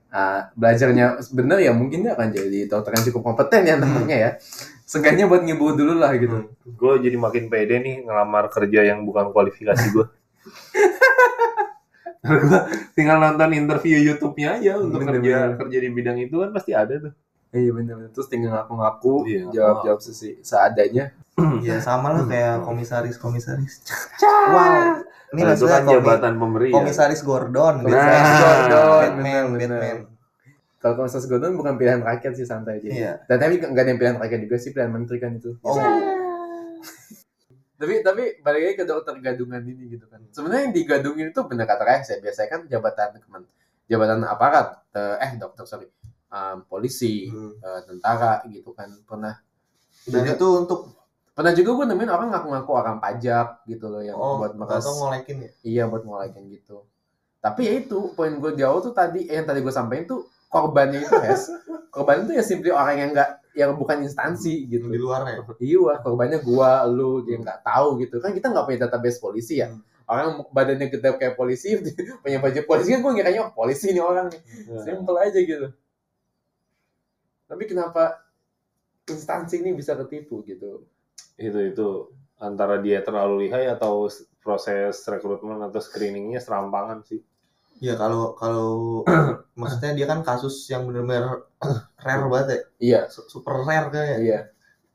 ah, 0.10 0.48
belajarnya 0.56 1.20
benar 1.36 1.60
ya 1.60 1.76
mungkin 1.76 2.08
dia 2.08 2.16
akan 2.16 2.32
jadi 2.32 2.60
dokter 2.66 2.92
yang 2.96 3.04
cukup 3.12 3.22
kompeten 3.24 3.62
ya 3.64 3.76
namanya 3.78 4.18
ya. 4.18 4.32
Seenggaknya 4.86 5.26
buat 5.26 5.42
ngibul 5.42 5.74
dulu 5.74 5.94
lah 5.98 6.14
gitu. 6.18 6.50
Gue 6.76 6.94
jadi 7.02 7.18
makin 7.18 7.50
pede 7.50 7.82
nih 7.82 7.96
ngelamar 8.06 8.50
kerja 8.50 8.86
yang 8.86 9.02
bukan 9.04 9.30
kualifikasi 9.30 9.86
gue. 9.92 10.06
gue 12.26 12.60
tinggal 12.98 13.22
nonton 13.22 13.54
interview 13.54 14.02
YouTube-nya 14.02 14.58
aja 14.58 14.82
untuk 14.82 15.06
Bener, 15.06 15.22
kerja 15.22 15.36
bener. 15.46 15.58
kerja 15.62 15.78
di 15.78 15.90
bidang 15.94 16.18
itu 16.22 16.36
kan 16.42 16.50
pasti 16.50 16.72
ada 16.74 16.98
tuh. 16.98 17.14
iya 17.54 17.72
benar 17.72 18.10
terus 18.12 18.28
tinggal 18.28 18.52
ngaku-ngaku 18.52 19.14
Iya, 19.30 19.42
jawab-jawab 19.54 20.00
sesi 20.02 20.42
seadanya 20.42 21.14
ya 21.62 21.78
sama 21.80 22.12
lah 22.12 22.22
Hmm. 22.22 22.32
kayak 22.32 22.56
komisaris 22.62 23.18
komisaris 23.18 23.84
wow 24.24 25.04
ini 25.28 25.42
Nah, 25.42 25.52
itu 25.52 25.66
maksudnya 25.66 25.76
kan 25.76 25.92
jabatan 25.92 26.34
pemberi. 26.38 26.68
ya. 26.68 26.74
komisaris 26.74 27.22
Gordon 27.22 27.76
Komisaris 27.82 28.08
Batman, 28.08 28.40
Gordon, 28.40 28.88
Batman 28.96 29.20
bener, 29.20 29.44
bener. 29.52 29.68
Batman. 29.76 29.98
Kalau 30.78 30.94
komisaris 30.96 31.26
Gordon 31.26 31.52
bukan 31.54 31.74
pilihan 31.76 32.00
rakyat 32.00 32.34
sih 32.34 32.46
santai 32.46 32.78
aja. 32.78 32.88
Iya. 32.88 33.14
Dan 33.26 33.38
tapi 33.38 33.54
nggak 33.58 33.74
ada 33.76 33.90
yang 33.90 34.00
pilihan 34.00 34.18
rakyat 34.18 34.40
juga 34.40 34.56
sih 34.56 34.70
pilihan 34.70 34.92
menteri 34.92 35.18
kan 35.18 35.32
itu. 35.34 35.58
Oh. 35.60 35.76
Tapi 37.76 38.00
tapi 38.00 38.24
balik 38.40 38.62
lagi 38.64 38.76
ke 38.78 38.86
dokter 38.86 39.14
gadungan 39.18 39.60
ini 39.62 39.92
gitu 39.92 40.08
kan. 40.08 40.24
Sebenarnya 40.30 40.62
yang 40.64 40.74
digadungin 40.74 41.28
itu 41.30 41.42
benar 41.44 41.66
kata 41.66 41.84
kayak 41.84 42.02
saya 42.02 42.18
biasanya 42.20 42.50
kan 42.50 42.62
jabatan 42.66 43.10
kemen- 43.20 43.52
jabatan 43.86 44.20
aparat 44.24 44.68
eh, 44.94 45.16
eh 45.20 45.32
dokter 45.36 45.68
sorry 45.68 45.88
um, 46.30 46.64
polisi 46.64 47.28
Hmm. 47.28 47.52
eh, 47.58 47.82
tentara 47.84 48.40
gitu 48.48 48.72
kan 48.72 48.88
pernah. 49.04 49.36
Dan 50.06 50.24
itu 50.30 50.48
untuk 50.56 50.96
pernah 51.36 51.52
juga 51.52 51.70
gue 51.76 51.86
nemuin 51.92 52.12
orang 52.16 52.28
ngaku-ngaku 52.32 52.72
orang 52.72 52.98
pajak 53.04 53.68
gitu 53.68 53.92
loh 53.92 54.00
yang 54.00 54.16
oh 54.16 54.40
buat 54.40 54.56
meres 54.56 54.88
atau 54.88 54.96
ngolekin 55.04 55.38
ya 55.44 55.52
iya 55.68 55.84
buat 55.86 56.08
ngolakin 56.08 56.48
gitu 56.48 56.88
tapi 57.44 57.68
ya 57.68 57.74
itu 57.84 58.16
poin 58.16 58.40
gue 58.40 58.56
awal 58.64 58.80
tuh 58.80 58.96
tadi 58.96 59.28
eh, 59.28 59.36
yang 59.38 59.46
tadi 59.46 59.60
gue 59.60 59.74
sampaikan 59.76 60.16
tuh 60.16 60.22
korbannya 60.48 61.04
itu 61.04 61.14
Hes 61.20 61.52
korban 61.94 62.24
itu 62.24 62.40
ya 62.40 62.44
simply 62.48 62.72
orang 62.72 62.96
yang 62.98 63.10
enggak 63.12 63.44
yang 63.56 63.72
bukan 63.80 64.04
instansi 64.04 64.68
gitu 64.68 64.92
di 64.92 65.00
luarnya 65.00 65.40
Iya, 65.64 66.04
korbannya 66.04 66.44
gua, 66.44 66.84
lu, 66.92 67.24
dia 67.24 67.40
nggak 67.40 67.64
tahu 67.64 68.04
gitu. 68.04 68.20
Kan 68.20 68.36
kita 68.36 68.52
nggak 68.52 68.68
punya 68.68 68.80
database 68.84 69.18
polisi 69.24 69.64
ya. 69.64 69.72
Hmm. 69.72 69.80
Orang 70.06 70.44
badannya 70.52 70.92
gede 70.92 71.16
kayak 71.16 71.40
polisi, 71.40 71.80
punya 72.24 72.38
baju 72.44 72.60
polisi 72.68 72.94
kan 72.94 73.00
gue 73.00 73.14
ngiranya 73.16 73.50
oh, 73.50 73.52
polisi 73.56 73.96
nih 73.96 74.04
orang 74.04 74.28
nih. 74.28 74.42
Iya. 74.44 74.80
Simple 74.84 75.18
aja 75.18 75.40
gitu. 75.40 75.68
Tapi 77.48 77.64
kenapa 77.64 78.04
instansi 79.08 79.64
ini 79.64 79.72
bisa 79.72 79.96
ketipu 79.96 80.44
gitu? 80.44 80.84
Itu 81.36 81.60
itu 81.62 81.88
antara 82.38 82.78
dia 82.78 83.00
terlalu 83.00 83.48
lihai 83.48 83.68
atau 83.68 84.08
proses 84.40 85.00
rekrutmen 85.04 85.58
atau 85.62 85.80
screeningnya 85.80 86.38
serampangan 86.38 87.02
sih. 87.02 87.20
ya 87.76 87.92
kalau 87.94 88.32
kalau 88.34 89.04
maksudnya 89.60 89.92
dia 89.94 90.06
kan 90.06 90.22
kasus 90.22 90.64
yang 90.66 90.88
benar-benar 90.88 91.44
rare 92.00 92.26
banget 92.26 92.48
ya 92.48 92.60
Iya, 92.80 93.00
Su- 93.08 93.28
super 93.28 93.52
rare 93.60 93.90
kan 93.90 94.04
ya 94.06 94.18
iya. 94.18 94.40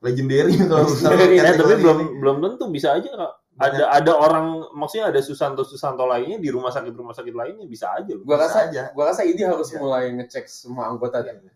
legendary 0.01 0.57
kalau 0.65 0.89
Legendary, 0.89 1.37
Eh, 1.39 1.55
tapi 1.55 1.75
belum 1.77 1.99
ini. 1.99 2.13
belum 2.17 2.37
tentu 2.41 2.65
bisa 2.69 2.95
aja 2.95 3.05
Kak. 3.07 3.33
Banyak. 3.53 3.77
ada 3.77 3.85
ada 3.93 4.13
orang 4.17 4.47
maksudnya 4.73 5.13
ada 5.13 5.21
Susanto 5.21 5.61
Susanto 5.61 6.09
lainnya 6.09 6.41
di 6.41 6.49
rumah 6.49 6.73
sakit 6.73 6.89
rumah 6.91 7.13
sakit 7.13 7.35
lainnya 7.35 7.69
bisa 7.69 7.93
aja 7.93 8.09
loh. 8.11 8.25
Gua 8.25 8.41
Bisa 8.41 8.45
rasa, 8.49 8.59
aja. 8.65 8.83
gua 8.97 9.05
rasa 9.13 9.23
ini 9.23 9.43
harus 9.43 9.69
Iya. 9.69 9.77
mulai 9.77 10.05
ngecek 10.15 10.45
semua 10.47 10.89
anggota. 10.89 11.21
Nggak 11.21 11.53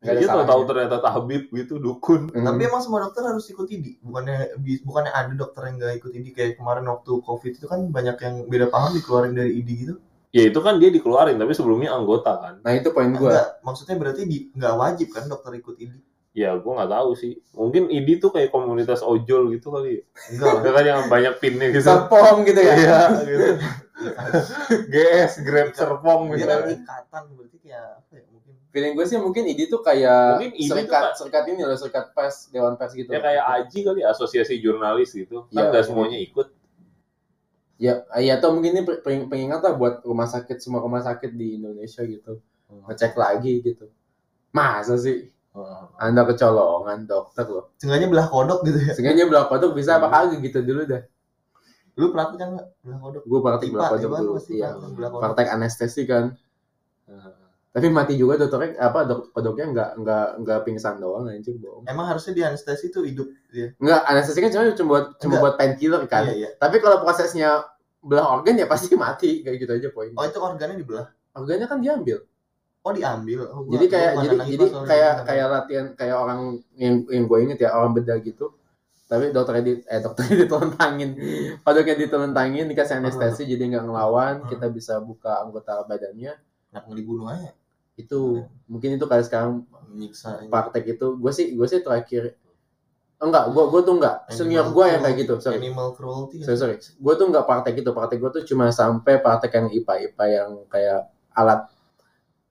ada 0.00 0.16
Dia 0.16 0.32
tahu 0.32 0.62
ternyata 0.64 0.96
Tabib 1.04 1.52
gitu 1.52 1.76
dukun. 1.76 2.32
Hmm. 2.32 2.40
Tapi 2.40 2.60
emang 2.64 2.80
semua 2.80 3.04
dokter 3.04 3.20
harus 3.20 3.44
ikut 3.52 3.68
ID. 3.68 4.00
Bukannya 4.00 4.56
bukannya 4.80 5.12
ada 5.12 5.32
dokter 5.36 5.68
yang 5.68 5.76
nggak 5.76 5.94
ikut 6.00 6.12
ID 6.16 6.26
kayak 6.32 6.52
kemarin 6.56 6.88
waktu 6.88 7.20
COVID 7.20 7.52
itu 7.60 7.66
kan 7.68 7.92
banyak 7.92 8.16
yang 8.16 8.34
beda 8.48 8.72
paham 8.72 8.96
dikeluarin 8.96 9.36
dari 9.36 9.60
ID 9.60 9.68
gitu. 9.76 9.94
Ya 10.32 10.48
itu 10.48 10.56
kan 10.64 10.80
dia 10.80 10.88
dikeluarin 10.88 11.36
tapi 11.36 11.52
sebelumnya 11.52 11.92
anggota 11.92 12.32
kan. 12.40 12.54
Nah 12.64 12.72
itu 12.72 12.88
poin 12.96 13.12
gua. 13.12 13.28
Enggak, 13.28 13.48
maksudnya 13.60 13.96
berarti 14.00 14.22
di 14.24 14.48
nggak 14.56 14.74
wajib 14.80 15.08
kan 15.12 15.28
dokter 15.28 15.52
ikut 15.60 15.76
ID. 15.76 15.92
Ya 16.32 16.56
gua 16.56 16.72
nggak 16.80 16.92
tahu 16.96 17.10
sih. 17.20 17.32
Mungkin 17.52 17.92
ID 17.92 18.08
tuh 18.24 18.32
kayak 18.32 18.48
komunitas 18.56 19.04
ojol 19.04 19.52
gitu 19.52 19.68
kali. 19.68 20.00
ya. 20.00 20.02
Enggak 20.32 20.72
kan 20.80 20.84
yang 20.88 21.00
banyak 21.12 21.34
pinnya 21.44 21.68
gitu. 21.76 21.84
Serpong 21.84 22.48
gitu 22.48 22.60
ya. 22.64 22.72
Iya 22.72 23.00
gitu. 23.28 23.46
GS 24.88 25.44
Grab 25.44 25.76
Serpong 25.76 26.32
Dia 26.32 26.48
kan 26.48 26.64
misalnya. 26.64 26.72
ikatan 26.72 27.24
berarti 27.36 27.56
kayak 27.60 28.00
apa 28.00 28.12
ya 28.16 28.24
feeling 28.70 28.94
gue 28.94 29.02
sih 29.02 29.18
mungkin 29.18 29.44
ID 29.44 29.66
tuh 29.66 29.82
kayak 29.82 30.38
Mungkin 30.38 30.52
ID 30.54 30.62
tuh 30.62 30.74
serikat 30.78 31.02
serikat 31.14 31.44
ini 31.46 31.62
loh 31.62 31.74
serikat 31.74 32.14
pers 32.14 32.46
dewan 32.48 32.74
pers 32.74 32.94
gitu 32.94 33.10
Ya 33.10 33.18
loh. 33.18 33.24
kayak 33.26 33.42
AJI 33.66 33.80
kali 33.82 34.00
asosiasi 34.02 34.58
jurnalis 34.58 35.10
gitu. 35.12 35.46
Kan 35.46 35.58
Iya. 35.58 35.70
nggak 35.70 35.84
semuanya 35.84 36.18
ikut. 36.18 36.48
ya 37.80 38.04
ya 38.14 38.36
atau 38.36 38.52
mungkin 38.52 38.76
ini 38.76 38.82
peng- 39.00 39.24
pengingat 39.26 39.64
lah 39.64 39.72
buat 39.72 40.04
rumah 40.04 40.28
sakit 40.28 40.60
semua 40.60 40.84
rumah 40.84 41.00
sakit 41.00 41.32
di 41.32 41.56
Indonesia 41.56 42.04
gitu. 42.04 42.38
Ngecek 42.68 43.16
lagi 43.16 43.58
gitu. 43.60 43.88
Masa 44.52 44.94
sih? 44.94 45.32
Anda 45.96 46.22
kecolongan 46.22 47.08
dokter 47.08 47.42
loh. 47.48 47.72
Sengaja 47.80 48.06
belah 48.06 48.28
kodok 48.28 48.62
gitu 48.68 48.78
ya. 48.78 48.92
sengaja 48.94 49.24
belah 49.26 49.48
kodok 49.48 49.72
bisa 49.74 49.96
apa 49.98 50.06
kagak 50.06 50.44
gitu 50.44 50.60
dulu 50.60 50.84
dah. 50.86 51.02
Lu 51.98 52.12
praktek 52.14 52.38
kan 52.38 52.48
nggak? 52.54 52.68
Belah 52.86 52.98
kodok? 53.00 53.22
gue 53.26 53.40
praktek 53.42 53.66
Ipa, 53.66 53.74
belah 53.74 53.88
kodok 53.90 54.10
dulu 54.14 54.32
iya. 54.52 54.68
praktek 55.10 55.48
anestesi 55.50 56.02
kan 56.06 56.36
tapi 57.70 57.86
mati 57.86 58.14
juga 58.14 58.34
dokternya 58.36 58.76
apa 58.76 59.04
dok 59.04 59.30
kodoknya 59.30 59.66
nggak 59.68 59.90
nggak 59.96 60.26
nggak 60.38 60.58
pingsan 60.64 60.98
doang 60.98 61.26
anjir 61.26 61.54
bohong 61.54 61.86
Emang 61.86 62.02
harusnya 62.04 62.32
di 62.32 62.42
anestesi 62.42 62.88
tuh 62.88 63.02
hidup 63.02 63.30
dia. 63.46 63.70
nggak 63.76 64.00
anestesi 64.04 64.38
kan 64.38 64.50
cuma 64.50 64.64
cuma 64.72 64.88
buat 64.88 65.04
cuma 65.16 65.28
Enggak. 65.28 65.40
buat 65.40 65.54
painkiller 65.54 66.02
kan 66.04 66.22
Iya, 66.24 66.34
iya. 66.36 66.48
tapi 66.56 66.76
kalau 66.78 66.98
prosesnya 66.98 67.62
belah 68.00 68.26
organ 68.28 68.56
ya 68.56 68.66
pasti 68.66 68.90
mati 68.98 69.40
kayak 69.40 69.56
gitu 69.58 69.72
aja 69.72 69.88
poinnya 69.88 70.14
Oh, 70.14 70.24
itu 70.24 70.38
organnya 70.38 70.76
dibelah. 70.76 71.06
organnya 71.32 71.66
kan 71.66 71.78
diambil 71.78 72.18
Oh, 72.80 72.90
diambil. 72.90 73.44
Oh, 73.46 73.60
gua- 73.60 73.76
jadi 73.76 73.86
kayak 73.86 74.10
jadi 74.18 74.36
jadi 74.48 74.64
kayak 74.82 75.12
kayak 75.22 75.46
latihan 75.48 75.86
kayak 75.94 76.16
orang 76.16 76.40
yang 76.74 77.04
yang 77.06 77.24
gue 77.24 77.38
inget 77.40 77.58
ya 77.60 77.70
orang 77.70 77.92
bedah 77.92 78.16
gitu 78.18 78.56
tapi 79.04 79.30
dokternya 79.30 79.62
di 79.62 79.74
eh 79.84 80.00
dokternya 80.00 80.36
ditelentangin 80.42 81.10
kodoknya 81.60 81.94
ditelentangin 81.94 82.66
dikasih 82.66 82.98
anestesi 82.98 83.44
jadi 83.44 83.62
nggak 83.68 83.84
ngelawan 83.84 84.34
Hmm. 84.40 84.48
kita 84.48 84.66
bisa 84.68 84.96
buka 84.98 85.38
anggota 85.38 85.84
badannya 85.84 86.34
Kenapa 86.66 86.84
nggak 86.86 86.98
dibunuh 86.98 87.26
aja? 87.28 87.50
Itu 88.06 88.44
mungkin 88.70 88.96
itu 88.96 89.04
kayak 89.06 89.24
sekarang 89.28 89.64
Menyiksa. 89.90 90.46
praktek 90.46 90.96
itu 90.98 91.06
gue 91.18 91.32
sih 91.34 91.52
gue 91.58 91.66
sih 91.66 91.82
terakhir 91.82 92.38
enggak 93.20 93.52
gue 93.52 93.64
gue 93.68 93.80
tuh 93.84 93.94
enggak 94.00 94.16
senior 94.32 94.70
gue 94.72 94.84
yang 94.86 95.02
kayak 95.04 95.16
gitu 95.20 95.34
sorry 95.42 95.58
Animal 95.60 95.92
cruelty. 95.92 96.40
sorry 96.40 96.56
sorry 96.56 96.74
gue 96.80 97.14
tuh 97.18 97.26
enggak 97.28 97.44
praktek 97.44 97.74
itu 97.82 97.90
praktek 97.92 98.18
gue 98.22 98.30
tuh 98.40 98.42
cuma 98.48 98.70
sampai 98.72 99.20
praktek 99.20 99.52
yang 99.52 99.68
IPA 99.68 99.94
IPA 100.12 100.24
yang 100.30 100.50
kayak 100.72 101.00
alat 101.36 101.60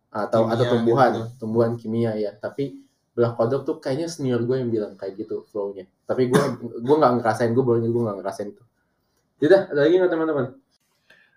atau 0.09 0.41
Kimia 0.45 0.53
atau 0.57 0.65
tumbuhan 0.73 1.11
gitu. 1.13 1.25
tumbuhan 1.37 1.71
kimia 1.77 2.11
ya 2.17 2.31
tapi 2.33 2.81
belah 3.13 3.33
kodok 3.37 3.61
tuh 3.65 3.75
kayaknya 3.77 4.09
senior 4.09 4.41
gue 4.41 4.57
yang 4.57 4.69
bilang 4.69 4.93
kayak 4.97 5.17
gitu 5.17 5.45
flownya 5.49 5.85
tapi 6.05 6.29
gue 6.29 6.43
gue 6.85 6.95
nggak 6.97 7.13
ngerasain 7.21 7.53
gue 7.53 7.63
baru 7.65 7.81
gue 7.81 8.03
nggak 8.05 8.17
ngerasain 8.21 8.49
itu 8.53 8.63
Tidak, 9.39 9.71
ada 9.71 9.87
lagi 9.87 9.95
nggak 9.95 10.11
teman-teman? 10.11 10.45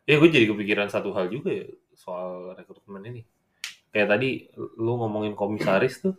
Ya 0.03 0.19
gue 0.19 0.27
jadi 0.27 0.51
kepikiran 0.51 0.91
satu 0.91 1.15
hal 1.15 1.31
juga 1.31 1.55
ya 1.55 1.71
soal 1.95 2.51
rekrutmen 2.59 2.99
ini. 3.07 3.23
Kayak 3.93 4.09
tadi 4.17 4.49
lu 4.57 4.97
ngomongin 4.97 5.37
komisaris 5.37 6.01
tuh. 6.01 6.17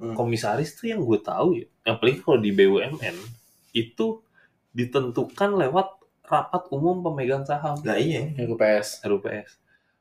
Hmm. 0.00 0.16
Komisaris 0.16 0.74
tuh 0.74 0.90
yang 0.90 1.04
gue 1.04 1.20
tahu 1.20 1.62
ya, 1.62 1.68
yang 1.86 1.96
paling 2.00 2.18
kalau 2.18 2.40
di 2.40 2.50
BUMN 2.50 3.16
itu 3.70 4.18
ditentukan 4.72 5.50
lewat 5.54 5.94
rapat 6.24 6.62
umum 6.72 7.04
pemegang 7.04 7.44
saham 7.44 7.76
Lah 7.84 8.00
iya. 8.00 8.26
RUPS. 8.40 9.04
RUPS. 9.06 9.50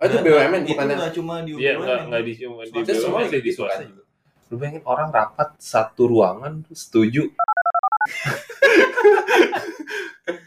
Oh, 0.02 0.06
itu 0.10 0.18
Nah, 0.18 0.24
BUMN 0.26 0.62
itu 0.66 0.74
nggak 0.74 1.14
cuma 1.14 1.34
di 1.46 1.52
Iya 1.54 1.78
BUMN. 1.78 1.84
nggak 1.86 2.00
nggak 2.10 2.22
di 2.26 2.34
cuma 2.40 2.60
di 2.66 2.72
BUMN 2.74 3.30
di 3.44 3.52
swasta 3.54 3.84
juga. 3.86 4.04
Lu 4.50 4.56
bayangin 4.58 4.84
orang 4.90 5.10
rapat 5.14 5.50
satu 5.62 6.02
ruangan 6.10 6.66
setuju. 6.74 7.30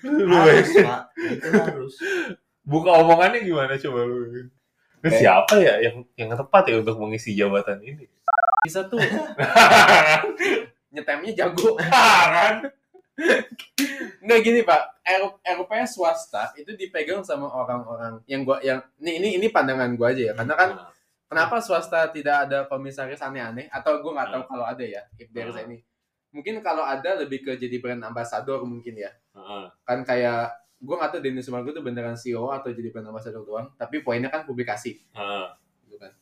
Lu 0.04 0.24
Harus, 0.28 0.68
Pak. 0.74 1.02
Itu 1.14 1.48
harus. 1.52 1.94
buka 2.64 2.90
omongannya 3.00 3.44
gimana 3.44 3.76
coba 3.76 4.00
lu? 4.08 4.48
Lu 5.04 5.12
Kayak- 5.12 5.20
siapa 5.20 5.54
ya 5.60 5.74
yang 5.84 5.96
yang 6.16 6.32
tepat 6.32 6.64
ya 6.64 6.80
untuk 6.80 6.96
mengisi 6.96 7.36
jabatan 7.36 7.76
ini? 7.84 8.08
Bisa 8.64 8.88
tuh 8.88 8.96
nyetemnya 10.94 11.32
jago. 11.36 11.76
kan? 11.76 12.64
Nggak 14.24 14.40
gini 14.42 14.60
pak, 14.64 14.80
R- 15.04 15.38
RUPS 15.54 15.94
swasta 15.94 16.50
itu 16.56 16.72
dipegang 16.74 17.22
sama 17.22 17.46
orang-orang 17.46 18.18
yang 18.24 18.42
gua 18.42 18.58
yang 18.58 18.82
ini 18.98 19.20
ini 19.20 19.28
ini 19.38 19.46
pandangan 19.48 19.94
gua 19.94 20.10
aja 20.10 20.32
ya, 20.32 20.34
karena 20.34 20.54
kan 20.56 20.70
kenapa 21.28 21.60
swasta 21.60 22.10
tidak 22.10 22.48
ada 22.48 22.64
komisaris 22.64 23.20
aneh-aneh 23.20 23.70
atau 23.70 24.00
gua 24.00 24.18
nggak 24.18 24.30
tahu 24.32 24.42
kalau 24.48 24.64
ada 24.64 24.82
ya, 24.82 25.04
if 25.14 25.30
there 25.30 25.46
is 25.46 25.54
Hmm. 25.54 25.68
any. 25.68 25.78
Mungkin 26.34 26.58
kalau 26.58 26.82
ada 26.82 27.14
lebih 27.14 27.44
ke 27.44 27.54
jadi 27.54 27.78
brand 27.78 28.02
ambassador 28.02 28.58
mungkin 28.64 28.98
ya, 28.98 29.14
kan 29.84 30.02
kayak 30.02 30.50
gua 30.84 31.00
nggak 31.02 31.10
tahu 31.16 31.20
Dennis 31.24 31.48
Sumargo 31.48 31.72
itu 31.72 31.82
beneran 31.82 32.14
CEO 32.14 32.52
atau 32.52 32.68
jadi 32.70 32.92
brand 32.92 33.08
ambassador 33.10 33.42
doang, 33.42 33.72
tapi 33.74 34.04
poinnya 34.04 34.28
kan 34.28 34.44
publikasi, 34.44 35.00
Heeh. 35.16 35.46
gitu 35.88 35.96
kan. 35.96 36.12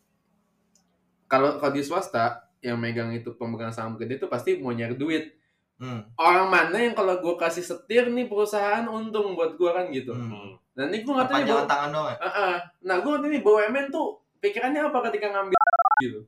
Kalau 1.27 1.59
kalau 1.59 1.73
di 1.75 1.83
swasta 1.83 2.47
yang 2.63 2.79
megang 2.79 3.11
itu 3.11 3.35
pemegang 3.35 3.75
saham 3.75 3.99
gede 3.99 4.23
itu 4.23 4.31
pasti 4.31 4.63
mau 4.63 4.71
nyari 4.71 4.95
duit. 4.95 5.35
Hmm. 5.83 6.07
Orang 6.15 6.47
mana 6.47 6.79
yang 6.79 6.95
kalau 6.95 7.19
gua 7.19 7.35
kasih 7.35 7.67
setir 7.67 8.07
nih 8.07 8.31
perusahaan 8.31 8.87
untung 8.87 9.35
buat 9.35 9.59
gua 9.59 9.83
kan 9.83 9.91
gitu. 9.91 10.15
Hmm. 10.15 10.63
Dan 10.73 10.89
ini 10.89 11.05
gue 11.05 11.13
nggak 11.13 11.29
tahu 11.29 11.39
nih, 11.45 11.69
tangan 11.69 11.91
doang 11.93 12.09
ya? 12.09 12.17
Ah, 12.17 12.29
ah. 12.33 12.55
Nah 12.81 12.97
gue 13.05 13.11
ngerti 13.13 13.29
nih 13.29 13.43
BUMN 13.45 13.87
tuh 13.93 14.25
pikirannya 14.41 14.81
apa 14.89 14.99
ketika 15.13 15.27
ngambil 15.29 15.61
gitu. 16.01 16.21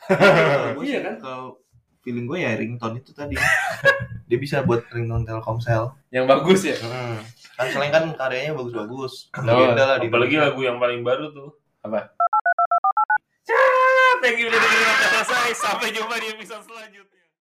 Iya 0.86 0.98
kan? 1.04 1.14
Kalau 1.18 1.46
feeling 2.00 2.24
gue 2.30 2.38
ya 2.38 2.54
ringtone 2.54 3.02
itu 3.02 3.10
tadi. 3.10 3.34
Dia 4.30 4.38
bisa 4.38 4.62
buat 4.62 4.86
ringtone 4.94 5.26
Telkomsel. 5.26 5.90
Yang 6.14 6.24
bagus 6.30 6.60
ya. 6.62 6.78
Hmm. 6.78 7.18
Kan 7.58 7.66
selain 7.74 7.90
kan 7.90 8.04
karyanya 8.14 8.54
bagus-bagus. 8.54 9.26
Oh, 9.34 9.42
lah 9.42 9.98
di 9.98 10.06
apalagi 10.06 10.38
Indonesia. 10.38 10.54
lagu 10.54 10.60
yang 10.62 10.78
paling 10.78 11.02
baru 11.02 11.34
tuh. 11.34 11.50
Apa? 11.82 12.14
Thank 14.22 14.38
you 14.38 14.46
udah 14.46 14.60
dengerin 14.62 14.86
sampai 14.86 15.08
selesai. 15.10 15.50
Sampai 15.58 15.88
jumpa 15.90 16.14
di 16.22 16.28
episode 16.30 16.62
selanjutnya. 16.62 17.19